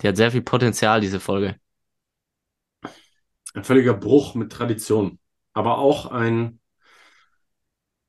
die 0.00 0.08
hat 0.08 0.16
sehr 0.16 0.32
viel 0.32 0.42
Potenzial, 0.42 1.00
diese 1.00 1.20
Folge. 1.20 1.56
Ein 3.54 3.64
völliger 3.64 3.94
Bruch 3.94 4.34
mit 4.34 4.50
Tradition. 4.50 5.18
Aber 5.52 5.78
auch 5.78 6.06
ein, 6.06 6.60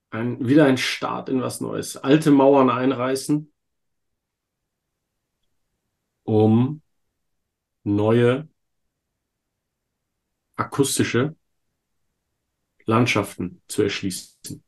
ein, 0.10 0.48
wieder 0.48 0.66
ein 0.66 0.78
Start 0.78 1.30
in 1.30 1.42
was 1.42 1.60
Neues. 1.62 1.98
Alte 1.98 2.32
Mauern 2.32 2.70
einreißen, 2.70 3.53
um 6.24 6.82
neue 7.86 8.48
akustische 10.58 11.36
Landschaften 12.86 13.62
zu 13.68 13.84
erschließen. 13.84 14.64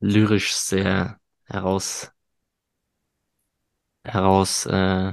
Lyrisch 0.00 0.52
sehr 0.54 1.18
heraus, 1.44 2.12
heraus, 4.04 4.66
äh, 4.66 5.12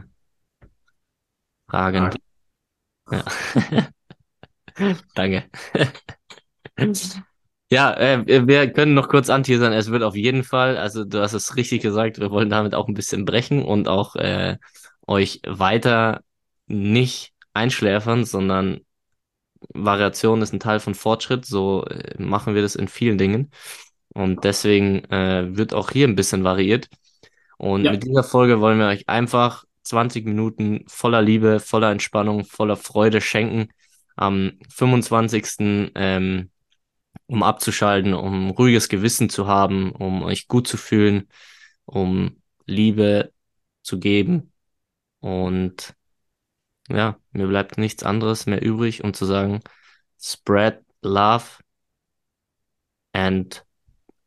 ragend. 1.67 2.15
Ja. 3.11 3.23
Danke. 5.15 5.49
Ja, 7.71 7.93
äh, 7.93 8.47
wir 8.47 8.71
können 8.73 8.93
noch 8.93 9.07
kurz 9.07 9.29
anteasern. 9.29 9.71
Es 9.71 9.89
wird 9.89 10.03
auf 10.03 10.15
jeden 10.15 10.43
Fall, 10.43 10.77
also 10.77 11.05
du 11.05 11.21
hast 11.21 11.31
es 11.33 11.55
richtig 11.55 11.81
gesagt, 11.81 12.19
wir 12.19 12.29
wollen 12.29 12.49
damit 12.49 12.75
auch 12.75 12.89
ein 12.89 12.93
bisschen 12.93 13.23
brechen 13.23 13.63
und 13.63 13.87
auch 13.87 14.15
äh, 14.17 14.57
euch 15.07 15.39
weiter 15.47 16.21
nicht 16.67 17.33
einschläfern, 17.53 18.25
sondern 18.25 18.81
Variation 19.73 20.41
ist 20.41 20.53
ein 20.53 20.59
Teil 20.59 20.81
von 20.81 20.95
Fortschritt. 20.95 21.45
So 21.45 21.85
äh, 21.85 22.21
machen 22.21 22.55
wir 22.55 22.61
das 22.61 22.75
in 22.75 22.89
vielen 22.89 23.17
Dingen. 23.17 23.51
Und 24.13 24.43
deswegen 24.43 25.05
äh, 25.05 25.55
wird 25.55 25.73
auch 25.73 25.91
hier 25.91 26.07
ein 26.07 26.15
bisschen 26.15 26.43
variiert. 26.43 26.89
Und 27.57 27.85
Ja. 27.85 27.91
mit 27.91 28.03
dieser 28.03 28.23
Folge 28.23 28.59
wollen 28.59 28.79
wir 28.79 28.87
euch 28.87 29.07
einfach 29.07 29.63
20 29.83 30.25
Minuten 30.25 30.83
voller 30.87 31.21
Liebe, 31.21 31.61
voller 31.61 31.91
Entspannung, 31.91 32.43
voller 32.43 32.75
Freude 32.75 33.21
schenken. 33.21 33.69
Am 34.17 34.53
25. 34.69 35.91
Ähm, 35.95 36.49
um 37.31 37.43
abzuschalten, 37.43 38.13
um 38.13 38.49
ruhiges 38.49 38.89
Gewissen 38.89 39.29
zu 39.29 39.47
haben, 39.47 39.93
um 39.93 40.21
euch 40.21 40.49
gut 40.49 40.67
zu 40.67 40.75
fühlen, 40.75 41.29
um 41.85 42.41
Liebe 42.65 43.31
zu 43.83 43.99
geben. 43.99 44.51
Und 45.21 45.95
ja, 46.89 47.17
mir 47.31 47.47
bleibt 47.47 47.77
nichts 47.77 48.03
anderes 48.03 48.47
mehr 48.47 48.61
übrig, 48.61 49.05
um 49.05 49.13
zu 49.13 49.23
sagen, 49.23 49.61
spread 50.19 50.83
love 51.01 51.45
and 53.13 53.65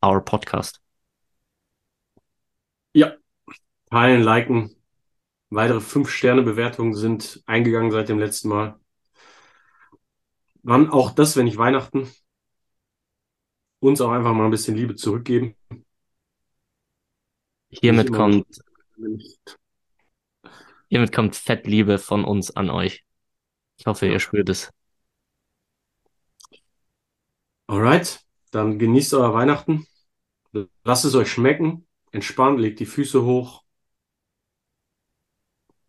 our 0.02 0.24
podcast. 0.24 0.80
Ja. 2.94 3.12
Teilen, 3.90 4.22
liken. 4.22 4.76
Weitere 5.50 5.80
5-Sterne-Bewertungen 5.80 6.94
sind 6.94 7.42
eingegangen 7.44 7.90
seit 7.90 8.08
dem 8.08 8.18
letzten 8.18 8.48
Mal. 8.48 8.80
Wann 10.62 10.88
auch 10.88 11.10
das, 11.10 11.36
wenn 11.36 11.44
nicht 11.44 11.58
Weihnachten, 11.58 12.08
uns 13.88 14.00
auch 14.00 14.10
einfach 14.10 14.32
mal 14.32 14.44
ein 14.44 14.50
bisschen 14.50 14.76
Liebe 14.76 14.94
zurückgeben. 14.94 15.54
Hiermit 17.68 18.12
kommt, 18.12 18.46
hiermit 20.88 21.12
kommt 21.12 21.36
Fettliebe 21.36 21.98
von 21.98 22.24
uns 22.24 22.54
an 22.54 22.70
euch. 22.70 23.04
Ich 23.76 23.86
hoffe, 23.86 24.06
ihr 24.06 24.20
spürt 24.20 24.48
es. 24.48 24.70
Alright, 27.66 28.20
dann 28.50 28.78
genießt 28.78 29.14
euer 29.14 29.34
Weihnachten. 29.34 29.86
Lasst 30.84 31.04
es 31.04 31.14
euch 31.14 31.30
schmecken. 31.30 31.86
Entspannt, 32.12 32.60
legt 32.60 32.78
die 32.78 32.86
Füße 32.86 33.24
hoch. 33.24 33.64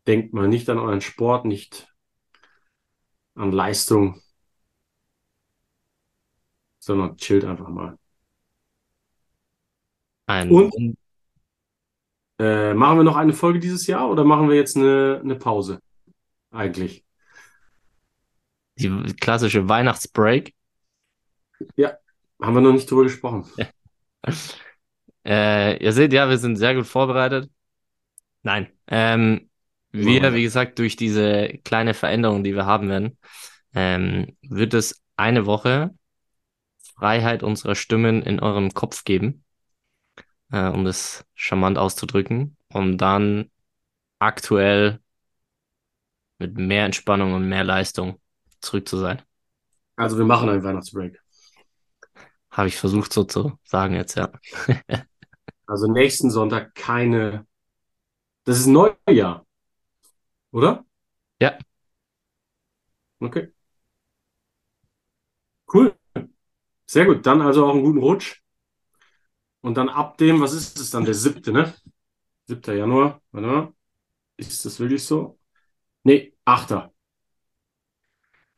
Denkt 0.08 0.34
mal 0.34 0.48
nicht 0.48 0.70
an 0.70 0.80
euren 0.80 1.02
Sport, 1.02 1.46
nicht 1.46 1.88
an 3.36 3.52
Leistung, 3.52 4.22
sondern 6.86 7.18
chillt 7.18 7.46
einfach 7.46 7.68
mal. 7.68 7.98
Ein 10.28 10.52
Und? 10.52 10.98
Äh, 12.38 12.74
machen 12.74 12.98
wir 12.98 13.04
noch 13.04 13.16
eine 13.16 13.34
Folge 13.34 13.60
dieses 13.60 13.88
Jahr 13.88 14.10
oder 14.10 14.24
machen 14.24 14.50
wir 14.50 14.56
jetzt 14.56 14.78
eine, 14.78 15.20
eine 15.24 15.36
Pause? 15.36 15.80
Eigentlich. 16.52 17.04
die 18.76 18.90
klassische 19.20 19.68
Weihnachtsbreak. 19.68 20.54
Haben 22.40 22.54
wir 22.54 22.62
noch 22.62 22.74
nicht 22.74 22.90
drüber 22.90 23.04
gesprochen. 23.04 23.46
Äh, 25.28 25.84
ihr 25.84 25.92
seht, 25.92 26.14
ja, 26.14 26.30
wir 26.30 26.38
sind 26.38 26.56
sehr 26.56 26.76
gut 26.76 26.86
vorbereitet. 26.86 27.50
Nein, 28.44 28.72
ähm, 28.86 29.50
wir. 29.92 30.36
wie 30.36 30.44
gesagt, 30.44 30.78
durch 30.78 30.96
diese 30.96 31.48
kleine 31.64 31.96
Veränderung, 31.96 32.44
die 32.44 32.54
wir 32.54 32.68
haben 32.68 32.90
werden, 32.90 33.18
ähm, 33.74 34.38
wird 34.44 34.76
es 34.76 35.02
eine 35.18 35.48
Woche 35.48 35.96
Freiheit 36.98 37.44
unserer 37.44 37.76
Stimmen 37.76 38.22
in 38.22 38.40
eurem 38.40 38.74
Kopf 38.74 39.04
geben, 39.04 39.44
äh, 40.52 40.70
um 40.70 40.86
das 40.86 41.26
charmant 41.34 41.78
auszudrücken, 41.78 42.58
um 42.72 42.98
dann 42.98 43.52
aktuell 44.20 45.00
mit 46.38 46.58
mehr 46.58 46.86
Entspannung 46.86 47.34
und 47.34 47.48
mehr 47.48 47.64
Leistung 47.64 48.20
zurück 48.62 48.88
zu 48.88 48.98
sein. 48.98 49.22
Also 49.96 50.18
wir 50.18 50.26
machen 50.26 50.50
einen 50.50 50.64
Weihnachtsbreak. 50.64 51.20
Habe 52.52 52.68
ich 52.68 52.78
versucht 52.78 53.12
so 53.12 53.24
zu 53.24 53.58
sagen 53.64 53.96
jetzt, 53.96 54.16
ja. 54.16 54.32
Also 55.68 55.92
nächsten 55.92 56.30
Sonntag 56.30 56.76
keine. 56.76 57.48
Das 58.44 58.60
ist 58.60 58.68
Neujahr, 58.68 59.48
oder? 60.52 60.86
Ja. 61.42 61.58
Okay. 63.22 63.52
Cool. 65.68 65.96
Sehr 66.88 67.06
gut. 67.06 67.26
Dann 67.26 67.42
also 67.42 67.66
auch 67.66 67.74
einen 67.74 67.84
guten 67.84 68.00
Rutsch. 68.00 68.42
Und 69.62 69.78
dann 69.78 69.90
ab 69.90 70.18
dem, 70.18 70.42
was 70.42 70.54
ist 70.54 70.80
es 70.80 70.92
dann? 70.92 71.06
Der 71.06 71.14
siebte, 71.14 71.52
ne? 71.52 71.74
7. 72.46 72.76
Januar. 72.76 73.22
Warte 73.32 73.48
mal. 73.48 73.74
Ist 74.38 74.66
das 74.66 74.80
wirklich 74.80 75.04
so? 75.04 75.40
Nee, 76.04 76.34
8. 76.46 76.92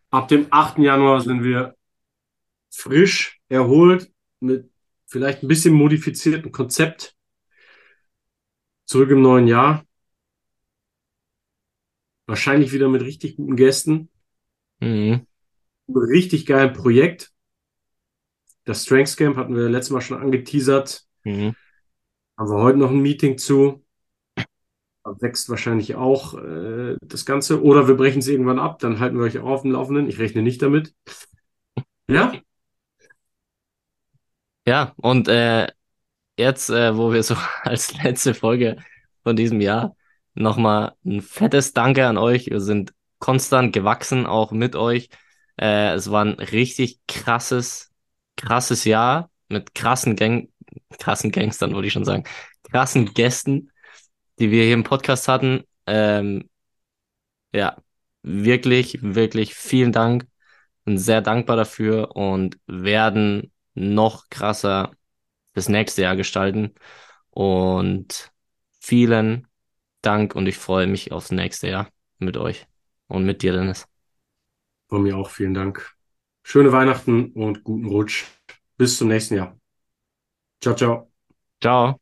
Ab 0.09 0.27
dem 0.27 0.47
8. 0.49 0.83
Januar 0.83 1.21
sind 1.21 1.43
wir 1.43 1.75
frisch, 2.69 3.39
erholt, 3.49 4.11
mit 4.39 4.69
vielleicht 5.05 5.43
ein 5.43 5.47
bisschen 5.47 5.73
modifiziertem 5.73 6.51
Konzept. 6.51 7.15
Zurück 8.85 9.09
im 9.11 9.21
neuen 9.21 9.47
Jahr. 9.47 9.85
Wahrscheinlich 12.25 12.73
wieder 12.73 12.89
mit 12.89 13.01
richtig 13.01 13.37
guten 13.37 13.55
Gästen. 13.55 14.09
Mhm. 14.79 15.25
Richtig 15.89 16.45
geilen 16.45 16.73
Projekt. 16.73 17.31
Das 18.67 18.83
Strengths 18.83 19.15
Camp 19.15 19.37
hatten 19.37 19.55
wir 19.55 19.69
letztes 19.69 19.91
Mal 19.91 20.01
schon 20.01 20.19
angeteasert. 20.19 21.05
Mhm. 21.23 21.55
Haben 22.37 22.49
wir 22.49 22.61
heute 22.61 22.77
noch 22.77 22.91
ein 22.91 22.99
Meeting 22.99 23.37
zu. 23.37 23.83
Da 24.35 25.15
wächst 25.21 25.49
wahrscheinlich 25.49 25.95
auch 25.95 26.37
äh, 26.37 26.97
das 27.01 27.25
Ganze. 27.25 27.63
Oder 27.63 27.87
wir 27.87 27.95
brechen 27.95 28.19
es 28.19 28.27
irgendwann 28.27 28.59
ab, 28.59 28.79
dann 28.79 28.99
halten 28.99 29.17
wir 29.17 29.23
euch 29.23 29.39
auch 29.39 29.47
auf 29.47 29.61
dem 29.61 29.71
Laufenden. 29.71 30.09
Ich 30.09 30.19
rechne 30.19 30.41
nicht 30.41 30.61
damit. 30.61 30.93
Ja, 32.09 32.33
Ja, 34.67 34.93
und 34.97 35.29
äh, 35.29 35.67
jetzt, 36.37 36.69
äh, 36.69 36.97
wo 36.97 37.13
wir 37.13 37.23
so 37.23 37.35
als 37.63 37.93
letzte 38.03 38.33
Folge 38.33 38.75
von 39.23 39.37
diesem 39.37 39.61
Jahr 39.61 39.95
nochmal 40.33 40.93
ein 41.05 41.21
fettes 41.21 41.71
Danke 41.71 42.05
an 42.05 42.17
euch. 42.17 42.47
Wir 42.47 42.59
sind 42.59 42.93
konstant 43.19 43.71
gewachsen, 43.71 44.25
auch 44.25 44.51
mit 44.51 44.75
euch. 44.75 45.09
Äh, 45.57 45.93
es 45.93 46.11
war 46.11 46.25
ein 46.25 46.33
richtig 46.33 46.99
krasses, 47.07 47.86
krasses 48.37 48.85
Jahr 48.85 49.29
mit 49.49 49.75
krassen 49.75 50.15
Gang, 50.15 50.49
krassen 50.99 51.31
Gangstern, 51.31 51.73
würde 51.73 51.87
ich 51.87 51.93
schon 51.93 52.05
sagen, 52.05 52.23
krassen 52.63 53.13
Gästen, 53.13 53.71
die 54.39 54.51
wir 54.51 54.63
hier 54.63 54.73
im 54.73 54.83
Podcast 54.83 55.27
hatten. 55.27 55.63
Ähm, 55.85 56.49
ja, 57.53 57.77
wirklich, 58.21 58.99
wirklich 59.01 59.55
vielen 59.55 59.91
Dank. 59.91 60.27
Bin 60.85 60.97
sehr 60.97 61.21
dankbar 61.21 61.57
dafür 61.57 62.15
und 62.15 62.57
werden 62.67 63.51
noch 63.73 64.29
krasser 64.29 64.91
das 65.53 65.69
nächste 65.69 66.03
Jahr 66.03 66.15
gestalten. 66.15 66.73
Und 67.29 68.31
vielen 68.79 69.47
Dank 70.01 70.35
und 70.35 70.47
ich 70.47 70.57
freue 70.57 70.87
mich 70.87 71.11
aufs 71.11 71.31
nächste 71.31 71.67
Jahr 71.67 71.89
mit 72.19 72.37
euch 72.37 72.67
und 73.07 73.25
mit 73.25 73.41
dir, 73.41 73.53
Dennis. 73.53 73.87
Von 74.87 75.03
mir 75.03 75.17
auch 75.17 75.29
vielen 75.29 75.53
Dank. 75.53 75.96
Schöne 76.49 76.71
Weihnachten 76.71 77.33
und 77.33 77.65
guten 77.65 77.87
Rutsch. 77.87 78.23
Bis 78.77 78.97
zum 78.97 79.09
nächsten 79.09 79.35
Jahr. 79.35 79.59
Ciao, 80.61 80.75
ciao. 80.75 81.11
Ciao. 81.59 81.99